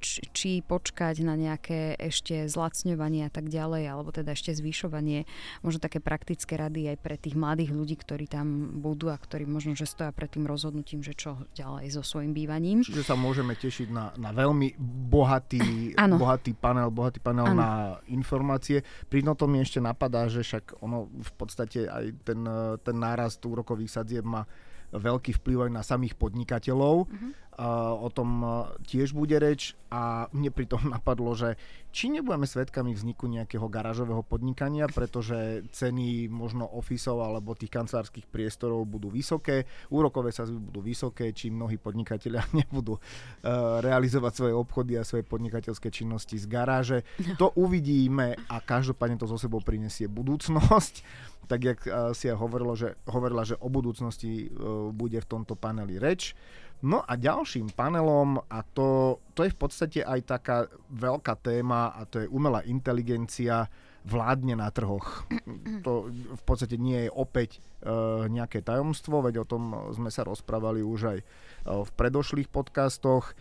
či, 0.00 0.20
či 0.32 0.50
počkať 0.64 1.22
na 1.22 1.34
nejaké 1.38 1.94
ešte 1.98 2.48
zlacňovanie 2.48 3.17
zvyšovanie 3.18 3.26
a 3.26 3.32
tak 3.32 3.46
ďalej, 3.50 3.82
alebo 3.90 4.10
teda 4.14 4.30
ešte 4.32 4.54
zvyšovanie, 4.54 5.26
možno 5.62 5.78
také 5.82 5.98
praktické 5.98 6.54
rady 6.54 6.94
aj 6.94 6.96
pre 7.02 7.16
tých 7.18 7.34
mladých 7.34 7.74
ľudí, 7.74 7.96
ktorí 7.98 8.30
tam 8.30 8.78
budú 8.78 9.10
a 9.10 9.18
ktorí 9.18 9.44
možno, 9.48 9.74
že 9.74 9.88
stoja 9.88 10.14
pred 10.14 10.30
tým 10.30 10.46
rozhodnutím, 10.46 11.02
že 11.02 11.14
čo 11.18 11.42
ďalej 11.58 11.98
so 11.98 12.02
svojím 12.06 12.32
bývaním. 12.34 12.78
Čiže 12.86 13.14
sa 13.14 13.16
môžeme 13.18 13.58
tešiť 13.58 13.88
na, 13.90 14.14
na 14.14 14.30
veľmi 14.30 14.78
bohatý, 15.10 15.94
bohatý 15.96 16.52
panel, 16.54 16.88
bohatý 16.94 17.18
panel 17.18 17.50
ano. 17.50 17.58
na 17.58 17.70
informácie. 18.12 18.86
Pri 19.10 19.24
to 19.28 19.46
mi 19.46 19.60
ešte 19.60 19.78
napadá, 19.78 20.26
že 20.26 20.42
však 20.42 20.80
ono 20.82 21.06
v 21.10 21.32
podstate 21.36 21.86
aj 21.86 22.04
ten, 22.24 22.40
ten 22.82 22.96
nárast 22.96 23.38
úrokových 23.44 24.00
sadzieb 24.00 24.24
má 24.24 24.48
veľký 24.88 25.36
vplyv 25.36 25.68
aj 25.68 25.72
na 25.72 25.82
samých 25.84 26.16
podnikateľov. 26.16 27.04
Uh-huh. 27.04 27.30
O 27.58 28.06
tom 28.14 28.46
tiež 28.86 29.18
bude 29.18 29.34
reč 29.34 29.74
a 29.90 30.30
mne 30.30 30.54
pritom 30.54 30.78
napadlo, 30.94 31.34
že 31.34 31.58
či 31.88 32.12
nebudeme 32.12 32.44
svedkami 32.44 32.92
vzniku 32.92 33.26
nejakého 33.26 33.64
garážového 33.66 34.20
podnikania, 34.22 34.86
pretože 34.86 35.64
ceny 35.72 36.28
možno 36.28 36.68
ofisov 36.68 37.24
alebo 37.24 37.56
tých 37.56 37.72
kancelárskych 37.72 38.28
priestorov 38.28 38.84
budú 38.84 39.08
vysoké, 39.08 39.64
úrokové 39.88 40.30
sa 40.30 40.44
budú 40.44 40.84
vysoké, 40.84 41.32
či 41.32 41.48
mnohí 41.48 41.80
podnikatelia 41.80 42.44
nebudú 42.60 43.00
uh, 43.00 43.80
realizovať 43.80 44.32
svoje 44.36 44.54
obchody 44.54 45.00
a 45.00 45.08
svoje 45.08 45.24
podnikateľské 45.24 45.88
činnosti 45.88 46.36
z 46.38 46.46
garáže. 46.46 47.02
To 47.40 47.54
uvidíme 47.54 48.34
a 48.50 48.58
každopádne 48.58 49.14
to 49.14 49.30
zo 49.30 49.38
sebou 49.38 49.62
prinesie 49.62 50.10
budúcnosť. 50.10 51.06
Tak 51.48 51.60
jak 51.64 51.80
uh, 51.88 52.12
si 52.12 52.28
aj 52.28 52.36
hovorilo, 52.36 52.76
že, 52.76 52.94
hovorila, 53.08 53.42
že 53.42 53.56
o 53.56 53.72
budúcnosti 53.72 54.52
uh, 54.52 54.92
bude 54.92 55.16
v 55.18 55.26
tomto 55.26 55.56
paneli 55.56 55.96
reč. 55.96 56.36
No 56.78 57.02
a 57.02 57.18
ďalším 57.18 57.74
panelom, 57.74 58.38
a 58.46 58.62
to, 58.62 59.18
to 59.34 59.42
je 59.42 59.50
v 59.50 59.58
podstate 59.58 60.00
aj 60.06 60.20
taká 60.30 60.58
veľká 60.94 61.34
téma, 61.42 61.90
a 61.90 62.06
to 62.06 62.22
je 62.22 62.30
umelá 62.30 62.62
inteligencia, 62.62 63.66
vládne 64.06 64.54
na 64.54 64.70
trhoch. 64.70 65.26
To 65.86 66.10
v 66.10 66.42
podstate 66.42 66.74
nie 66.78 67.06
je 67.06 67.10
opäť 67.12 67.58
e, 67.58 67.90
nejaké 68.26 68.66
tajomstvo, 68.66 69.22
veď 69.22 69.42
o 69.42 69.48
tom 69.48 69.94
sme 69.94 70.10
sa 70.10 70.26
rozprávali 70.26 70.82
už 70.82 71.00
aj 71.16 71.18
v 71.66 71.90
predošlých 71.94 72.50
podcastoch. 72.50 73.36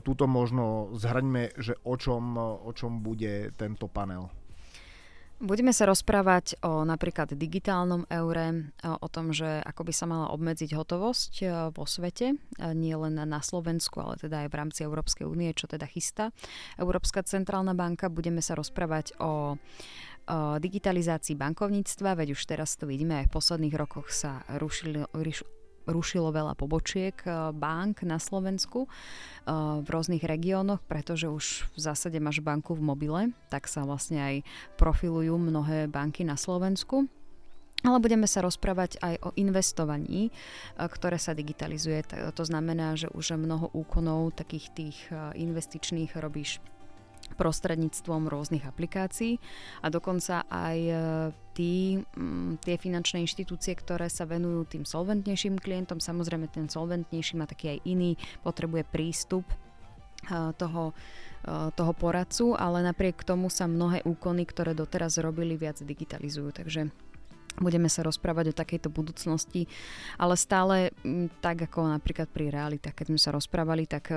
Tuto 0.00 0.24
možno 0.24 0.88
zhrňme, 0.96 1.52
že 1.60 1.76
o 1.84 1.92
čom, 2.00 2.32
o 2.40 2.70
čom 2.72 3.04
bude 3.04 3.52
tento 3.60 3.92
panel. 3.92 4.32
Budeme 5.40 5.72
sa 5.72 5.88
rozprávať 5.88 6.60
o 6.60 6.84
napríklad 6.84 7.32
digitálnom 7.32 8.04
eure, 8.12 8.76
o 8.84 9.08
tom, 9.08 9.32
že 9.32 9.64
ako 9.64 9.88
by 9.88 9.92
sa 9.96 10.04
mala 10.04 10.28
obmedziť 10.36 10.76
hotovosť 10.76 11.32
e, 11.40 11.44
vo 11.72 11.88
svete, 11.88 12.36
nie 12.76 12.92
len 12.92 13.16
na 13.16 13.40
Slovensku, 13.40 14.04
ale 14.04 14.20
teda 14.20 14.44
aj 14.44 14.48
v 14.52 14.58
rámci 14.60 14.80
Európskej 14.84 15.24
únie, 15.24 15.56
čo 15.56 15.64
teda 15.64 15.88
chystá 15.88 16.36
Európska 16.76 17.24
centrálna 17.24 17.72
banka. 17.72 18.12
Budeme 18.12 18.44
sa 18.44 18.52
rozprávať 18.52 19.16
o 19.16 19.56
digitalizácii 20.60 21.34
bankovníctva, 21.34 22.20
veď 22.20 22.36
už 22.36 22.42
teraz 22.44 22.76
to 22.76 22.84
vidíme, 22.84 23.24
aj 23.24 23.32
v 23.32 23.34
posledných 23.34 23.74
rokoch 23.80 24.12
sa 24.12 24.44
rušili, 24.46 25.08
rušilo 25.90 26.30
veľa 26.30 26.54
pobočiek 26.56 27.14
eh, 27.26 27.50
bank 27.52 28.06
na 28.06 28.16
Slovensku 28.16 28.86
eh, 28.86 28.90
v 29.82 29.86
rôznych 29.86 30.22
regiónoch, 30.24 30.80
pretože 30.86 31.28
už 31.28 31.70
v 31.74 31.78
zásade 31.78 32.16
máš 32.22 32.40
banku 32.40 32.72
v 32.72 32.82
mobile, 32.82 33.22
tak 33.52 33.66
sa 33.66 33.84
vlastne 33.84 34.18
aj 34.22 34.36
profilujú 34.78 35.36
mnohé 35.36 35.90
banky 35.90 36.22
na 36.22 36.38
Slovensku. 36.38 37.10
Ale 37.80 37.96
budeme 37.96 38.28
sa 38.28 38.44
rozprávať 38.44 39.00
aj 39.00 39.14
o 39.24 39.30
investovaní, 39.36 40.30
eh, 40.30 40.86
ktoré 40.86 41.18
sa 41.18 41.36
digitalizuje. 41.36 42.06
To 42.32 42.44
znamená, 42.46 42.94
že 42.94 43.10
už 43.12 43.36
mnoho 43.36 43.68
úkonov 43.74 44.38
takých 44.38 44.66
tých 44.72 44.98
investičných 45.36 46.16
robíš 46.16 46.62
prostredníctvom 47.36 48.28
rôznych 48.28 48.68
aplikácií 48.68 49.40
a 49.80 49.88
dokonca 49.88 50.44
aj 50.48 50.78
e, 50.78 50.94
tí, 51.56 51.74
tie 52.60 52.76
finančné 52.76 53.24
inštitúcie, 53.24 53.72
ktoré 53.76 54.12
sa 54.12 54.28
venujú 54.28 54.68
tým 54.68 54.84
solventnejším 54.84 55.56
klientom, 55.56 56.02
samozrejme 56.02 56.52
ten 56.52 56.68
solventnejší 56.68 57.34
má 57.40 57.48
taký 57.48 57.76
aj 57.76 57.88
iný, 57.88 58.20
potrebuje 58.44 58.84
prístup 58.88 59.48
e, 59.48 59.56
toho, 60.56 60.92
e, 61.44 61.72
toho 61.72 61.92
poradcu, 61.96 62.52
ale 62.56 62.84
napriek 62.84 63.24
tomu 63.24 63.48
sa 63.48 63.64
mnohé 63.64 64.04
úkony, 64.04 64.44
ktoré 64.44 64.76
doteraz 64.76 65.16
robili, 65.16 65.56
viac 65.56 65.80
digitalizujú. 65.80 66.52
Takže 66.52 66.92
budeme 67.58 67.90
sa 67.90 68.06
rozprávať 68.06 68.52
o 68.52 68.58
takejto 68.58 68.92
budúcnosti, 68.92 69.66
ale 70.20 70.38
stále 70.38 70.94
tak 71.42 71.66
ako 71.66 71.90
napríklad 71.90 72.30
pri 72.30 72.54
realitách, 72.54 72.94
keď 72.94 73.06
sme 73.10 73.20
sa 73.20 73.34
rozprávali, 73.34 73.88
tak 73.90 74.12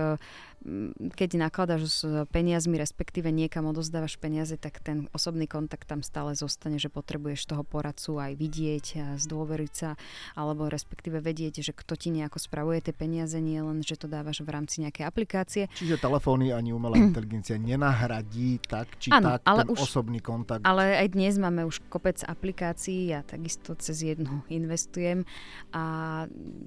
keď 1.14 1.30
nakladáš 1.36 1.82
s 1.92 2.02
peniazmi, 2.32 2.80
respektíve 2.80 3.28
niekam 3.36 3.68
odozdávaš 3.68 4.16
peniaze, 4.16 4.56
tak 4.56 4.80
ten 4.80 5.12
osobný 5.12 5.44
kontakt 5.44 5.84
tam 5.92 6.00
stále 6.00 6.40
zostane, 6.40 6.80
že 6.80 6.88
potrebuješ 6.88 7.52
toho 7.52 7.68
poradcu 7.68 8.16
aj 8.16 8.32
vidieť 8.40 8.86
a 9.04 9.08
zdôveriť 9.20 9.74
sa, 9.76 10.00
alebo 10.40 10.72
respektíve 10.72 11.20
vedieť, 11.20 11.60
že 11.60 11.76
kto 11.76 12.00
ti 12.00 12.16
nejako 12.16 12.40
spravuje 12.40 12.80
tie 12.80 12.96
peniaze, 12.96 13.36
nie 13.44 13.60
len, 13.60 13.84
že 13.84 14.00
to 14.00 14.08
dávaš 14.08 14.40
v 14.40 14.56
rámci 14.56 14.88
nejakej 14.88 15.04
aplikácie. 15.04 15.64
Čiže 15.76 16.00
telefóny 16.00 16.56
ani 16.56 16.72
umelá 16.72 16.96
inteligencia 16.96 17.60
nenahradí 17.60 18.60
tak 18.64 18.88
či 19.04 19.12
ano, 19.12 19.36
tak 19.36 19.44
ale 19.44 19.68
ten 19.68 19.76
už, 19.76 19.80
osobný 19.84 20.24
kontakt. 20.24 20.64
Ale 20.64 20.96
aj 20.96 21.08
dnes 21.12 21.36
máme 21.40 21.68
už 21.68 21.84
kopec 21.92 22.24
aplikácií, 22.24 23.12
ja 23.12 23.20
takisto 23.26 23.76
cez 23.80 24.04
jednu 24.04 24.44
investujem 24.52 25.24
a 25.72 25.84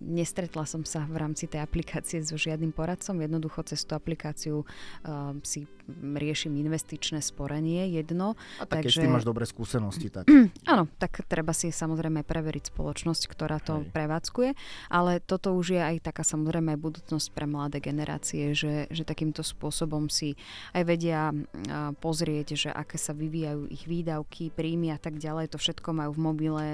nestretla 0.02 0.64
som 0.64 0.82
sa 0.82 1.04
v 1.06 1.16
rámci 1.20 1.46
tej 1.46 1.62
aplikácie 1.62 2.24
so 2.24 2.34
žiadnym 2.34 2.72
poradcom, 2.72 3.20
jednoducho 3.20 3.62
cez 3.68 3.84
tú 3.84 3.94
aplikáciu 3.94 4.62
uh, 4.62 5.36
si 5.44 5.68
riešim 6.16 6.52
investičné 6.58 7.22
sporenie 7.22 7.88
jedno. 7.90 8.34
A 8.60 8.66
tak 8.66 8.84
takže... 8.84 9.06
keď 9.06 9.10
máš 9.10 9.26
dobré 9.26 9.44
skúsenosti, 9.48 10.12
tak... 10.12 10.28
Áno, 10.72 10.90
tak 11.00 11.24
treba 11.30 11.54
si 11.56 11.70
samozrejme 11.70 12.26
preveriť 12.26 12.74
spoločnosť, 12.74 13.22
ktorá 13.30 13.62
to 13.62 13.82
Hej. 13.82 13.90
prevádzkuje, 13.94 14.50
ale 14.90 15.22
toto 15.22 15.54
už 15.56 15.78
je 15.78 15.82
aj 15.82 15.96
taká 16.04 16.22
samozrejme 16.26 16.76
aj 16.76 16.80
budúcnosť 16.80 17.26
pre 17.32 17.46
mladé 17.48 17.78
generácie, 17.80 18.52
že, 18.52 18.90
že 18.92 19.02
takýmto 19.06 19.46
spôsobom 19.46 20.10
si 20.12 20.36
aj 20.74 20.82
vedia 20.86 21.30
pozrieť, 22.02 22.46
že 22.58 22.70
aké 22.70 23.00
sa 23.00 23.16
vyvíjajú 23.16 23.70
ich 23.70 23.86
výdavky, 23.86 24.50
príjmy 24.52 24.92
a 24.92 24.98
tak 25.00 25.16
ďalej. 25.16 25.54
To 25.54 25.58
všetko 25.58 25.88
majú 25.94 26.10
v 26.12 26.20
mobile 26.20 26.64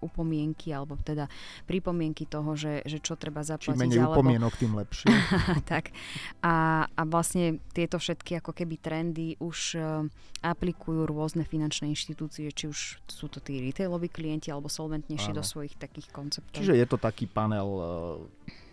upomienky 0.00 0.72
alebo 0.72 0.96
teda 1.00 1.28
pripomienky 1.68 2.26
toho, 2.26 2.56
že, 2.56 2.82
že 2.88 2.98
čo 2.98 3.14
treba 3.14 3.44
zaplatiť. 3.44 3.76
Čím 3.76 3.80
menej 3.80 4.00
alebo... 4.02 4.20
upomienok, 4.20 4.52
tým 4.56 4.72
lepšie. 4.74 5.06
tak. 5.72 5.94
A 6.40 6.64
a, 6.74 7.02
vlastne 7.04 7.58
tieto 7.74 7.98
všetky 7.98 8.40
ako 8.40 8.53
keby 8.54 8.78
trendy 8.78 9.34
už 9.42 9.58
uh, 9.76 10.06
aplikujú 10.40 11.04
rôzne 11.04 11.42
finančné 11.42 11.90
inštitúcie, 11.90 12.48
či 12.54 12.70
už 12.70 13.02
sú 13.04 13.26
to 13.26 13.42
tí 13.42 13.58
retailoví 13.58 14.06
klienti 14.08 14.54
alebo 14.54 14.70
solventnejší 14.70 15.34
Áno. 15.34 15.38
do 15.38 15.44
svojich 15.44 15.74
takých 15.74 16.08
konceptov. 16.14 16.54
Čiže 16.54 16.78
je 16.78 16.86
to 16.86 16.96
taký 16.96 17.26
panel 17.26 17.68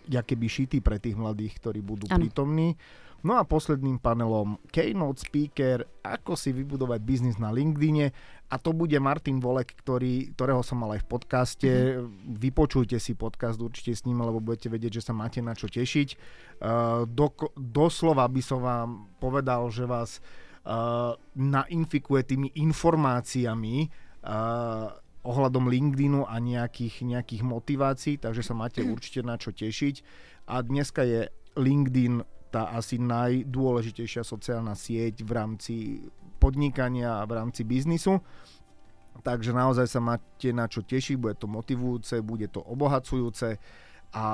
uh, 0.08 0.22
keby 0.22 0.46
šitý 0.46 0.80
pre 0.80 1.02
tých 1.02 1.18
mladých, 1.18 1.58
ktorí 1.58 1.82
budú 1.82 2.06
ano. 2.08 2.22
prítomní. 2.22 2.78
No 3.22 3.38
a 3.38 3.46
posledným 3.46 4.02
panelom 4.02 4.58
Keynote 4.74 5.22
Speaker, 5.22 5.86
ako 6.02 6.34
si 6.34 6.50
vybudovať 6.58 7.00
biznis 7.06 7.38
na 7.38 7.54
LinkedIne 7.54 8.10
a 8.52 8.56
to 8.60 8.76
bude 8.76 9.00
Martin 9.00 9.40
Volek, 9.40 9.72
ktorý, 9.80 10.36
ktorého 10.36 10.60
som 10.60 10.84
mal 10.84 11.00
aj 11.00 11.08
v 11.08 11.10
podcaste. 11.10 11.72
Mm-hmm. 11.72 12.36
Vypočujte 12.36 13.00
si 13.00 13.16
podcast 13.16 13.56
určite 13.64 13.96
s 13.96 14.04
ním, 14.04 14.20
lebo 14.20 14.44
budete 14.44 14.68
vedieť, 14.68 15.00
že 15.00 15.08
sa 15.08 15.16
máte 15.16 15.40
na 15.40 15.56
čo 15.56 15.72
tešiť. 15.72 16.10
Uh, 16.60 17.08
do, 17.08 17.32
doslova 17.56 18.28
by 18.28 18.42
som 18.44 18.60
vám 18.60 18.90
povedal, 19.24 19.72
že 19.72 19.88
vás 19.88 20.20
uh, 20.68 21.16
nainfikuje 21.40 22.28
tými 22.28 22.52
informáciami 22.60 23.88
uh, 23.88 25.00
ohľadom 25.24 25.72
LinkedInu 25.72 26.28
a 26.28 26.36
nejakých, 26.36 27.08
nejakých 27.08 27.44
motivácií, 27.48 28.20
takže 28.20 28.44
sa 28.44 28.52
máte 28.52 28.84
určite 28.84 29.24
na 29.24 29.40
čo 29.40 29.56
tešiť. 29.56 29.96
A 30.52 30.60
dneska 30.60 31.08
je 31.08 31.32
LinkedIn 31.56 32.20
tá 32.52 32.68
asi 32.76 33.00
najdôležitejšia 33.00 34.28
sociálna 34.28 34.76
sieť 34.76 35.24
v 35.24 35.32
rámci 35.32 35.76
podnikania 36.42 37.22
a 37.22 37.28
v 37.30 37.38
rámci 37.38 37.62
biznisu. 37.62 38.18
Takže 39.22 39.54
naozaj 39.54 39.86
sa 39.86 40.02
máte 40.02 40.50
na 40.50 40.66
čo 40.66 40.82
tešiť, 40.82 41.16
bude 41.22 41.38
to 41.38 41.46
motivujúce, 41.46 42.26
bude 42.26 42.50
to 42.50 42.66
obohacujúce 42.66 43.62
a 44.12 44.26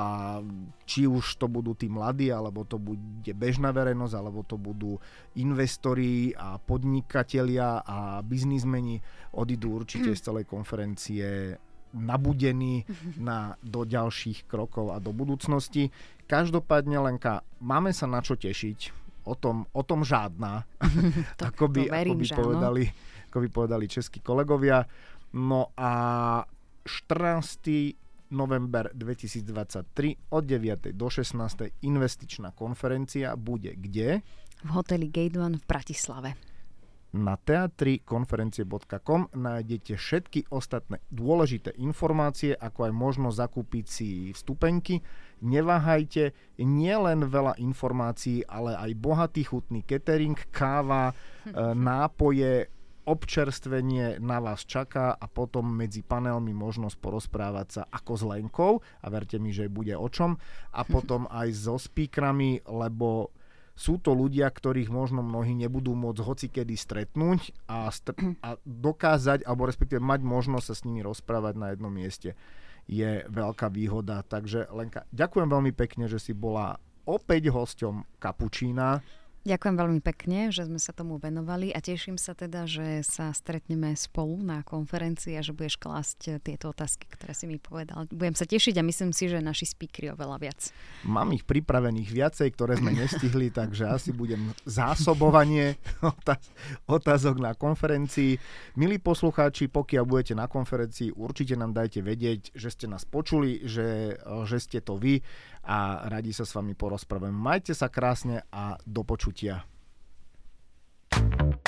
či 0.90 1.06
už 1.06 1.38
to 1.38 1.46
budú 1.46 1.70
tí 1.76 1.86
mladí, 1.86 2.34
alebo 2.34 2.66
to 2.66 2.82
bude 2.82 3.30
bežná 3.38 3.70
verejnosť, 3.70 4.14
alebo 4.18 4.42
to 4.42 4.58
budú 4.58 4.98
investori 5.38 6.34
a 6.34 6.58
podnikatelia 6.58 7.86
a 7.86 8.18
biznismeni, 8.26 8.98
odídu 9.38 9.78
určite 9.78 10.18
z 10.18 10.24
celej 10.24 10.50
konferencie 10.50 11.54
nabudení 11.94 12.84
na, 13.16 13.54
do 13.62 13.86
ďalších 13.86 14.50
krokov 14.50 14.92
a 14.92 14.98
do 14.98 15.14
budúcnosti. 15.14 15.94
Každopádne, 16.26 16.98
Lenka, 16.98 17.46
máme 17.62 17.94
sa 17.94 18.10
na 18.10 18.18
čo 18.20 18.34
tešiť. 18.34 19.07
O 19.28 19.36
tom, 19.36 19.68
o 19.76 19.82
tom 19.84 20.08
žádna, 20.08 20.64
ako, 21.52 21.68
by, 21.68 21.92
verím, 21.92 22.16
ako, 22.16 22.24
by 22.24 22.28
povedali, 22.40 22.84
ako 23.28 23.38
by 23.44 23.48
povedali 23.52 23.84
českí 23.84 24.24
kolegovia. 24.24 24.80
No 25.36 25.76
a 25.76 25.92
14. 26.88 28.32
november 28.32 28.88
2023 28.96 30.32
od 30.32 30.42
9. 30.44 30.96
do 30.96 31.08
16. 31.12 31.84
investičná 31.84 32.56
konferencia 32.56 33.36
bude 33.36 33.76
kde? 33.76 34.24
V 34.64 34.70
hoteli 34.72 35.12
Gate 35.12 35.36
One 35.36 35.60
v 35.60 35.64
Bratislave. 35.68 36.30
Na 37.08 37.40
teatrikonferencie.com 37.40 39.32
nájdete 39.32 39.96
všetky 39.96 40.52
ostatné 40.52 41.00
dôležité 41.08 41.72
informácie, 41.80 42.52
ako 42.52 42.84
aj 42.84 42.92
možnosť 42.92 43.40
zakúpiť 43.48 43.84
si 43.88 44.08
vstupenky. 44.36 45.00
Neváhajte, 45.40 46.36
nielen 46.60 47.24
veľa 47.24 47.56
informácií, 47.64 48.44
ale 48.44 48.76
aj 48.76 48.92
bohatý 49.00 49.40
chutný 49.48 49.80
catering, 49.88 50.36
káva, 50.52 51.16
e, 51.48 51.52
nápoje, 51.72 52.68
občerstvenie 53.08 54.20
na 54.20 54.36
vás 54.36 54.68
čaká 54.68 55.16
a 55.16 55.24
potom 55.24 55.64
medzi 55.64 56.04
panelmi 56.04 56.52
možnosť 56.52 56.96
porozprávať 57.00 57.68
sa 57.72 57.82
ako 57.88 58.12
s 58.12 58.22
Lenkou 58.28 58.72
a 59.00 59.06
verte 59.08 59.40
mi, 59.40 59.48
že 59.48 59.72
bude 59.72 59.96
o 59.96 60.12
čom 60.12 60.36
a 60.76 60.84
potom 60.84 61.24
aj 61.40 61.48
so 61.56 61.80
speakrami, 61.80 62.60
lebo 62.68 63.32
sú 63.78 64.02
to 64.02 64.10
ľudia, 64.10 64.50
ktorých 64.50 64.90
možno 64.90 65.22
mnohí 65.22 65.54
nebudú 65.54 65.94
môcť 65.94 66.18
hocikedy 66.18 66.74
stretnúť 66.74 67.54
a, 67.70 67.86
str- 67.94 68.18
a 68.46 68.58
dokázať, 68.66 69.46
alebo 69.46 69.70
respektíve 69.70 70.02
mať 70.02 70.26
možnosť 70.26 70.66
sa 70.66 70.74
s 70.74 70.82
nimi 70.82 71.06
rozprávať 71.06 71.54
na 71.54 71.70
jednom 71.70 71.94
mieste 71.94 72.34
je 72.88 73.22
veľká 73.28 73.68
výhoda. 73.68 74.24
Takže 74.24 74.72
Lenka, 74.72 75.04
ďakujem 75.12 75.46
veľmi 75.46 75.72
pekne, 75.76 76.08
že 76.08 76.18
si 76.18 76.32
bola 76.32 76.80
opäť 77.04 77.52
hosťom 77.52 78.16
Kapučína. 78.16 79.04
Ďakujem 79.48 79.80
veľmi 79.80 80.00
pekne, 80.04 80.52
že 80.52 80.68
sme 80.68 80.76
sa 80.76 80.92
tomu 80.92 81.16
venovali 81.16 81.72
a 81.72 81.80
teším 81.80 82.20
sa 82.20 82.36
teda, 82.36 82.68
že 82.68 83.00
sa 83.00 83.32
stretneme 83.32 83.96
spolu 83.96 84.44
na 84.44 84.60
konferencii 84.60 85.40
a 85.40 85.42
že 85.42 85.56
budeš 85.56 85.80
klásť 85.80 86.44
tieto 86.44 86.68
otázky, 86.68 87.08
ktoré 87.08 87.32
si 87.32 87.48
mi 87.48 87.56
povedal. 87.56 88.04
Budem 88.12 88.36
sa 88.36 88.44
tešiť 88.44 88.76
a 88.76 88.84
myslím 88.84 89.16
si, 89.16 89.24
že 89.24 89.40
naši 89.40 89.64
speakery 89.72 90.12
oveľa 90.12 90.36
viac. 90.36 90.60
Mám 91.08 91.32
ich 91.32 91.48
pripravených 91.48 92.10
viacej, 92.12 92.48
ktoré 92.60 92.76
sme 92.76 92.92
nestihli, 92.92 93.48
takže 93.64 93.88
asi 93.88 94.12
budem 94.12 94.52
zásobovanie 94.68 95.80
otázok 97.00 97.40
na 97.40 97.56
konferencii. 97.56 98.36
Milí 98.76 99.00
poslucháči, 99.00 99.72
pokiaľ 99.72 100.04
budete 100.04 100.36
na 100.36 100.44
konferencii, 100.44 101.16
určite 101.16 101.56
nám 101.56 101.72
dajte 101.72 102.04
vedieť, 102.04 102.52
že 102.52 102.68
ste 102.68 102.84
nás 102.84 103.08
počuli, 103.08 103.64
že, 103.64 104.20
že 104.44 104.60
ste 104.60 104.84
to 104.84 105.00
vy 105.00 105.24
a 105.64 106.06
radi 106.06 106.30
sa 106.34 106.44
s 106.46 106.52
vami 106.54 106.76
porozprávam. 106.76 107.34
Majte 107.34 107.74
sa 107.74 107.90
krásne 107.90 108.44
a 108.52 108.78
do 108.84 109.02
počutia. 109.02 109.64
thank 111.08 111.58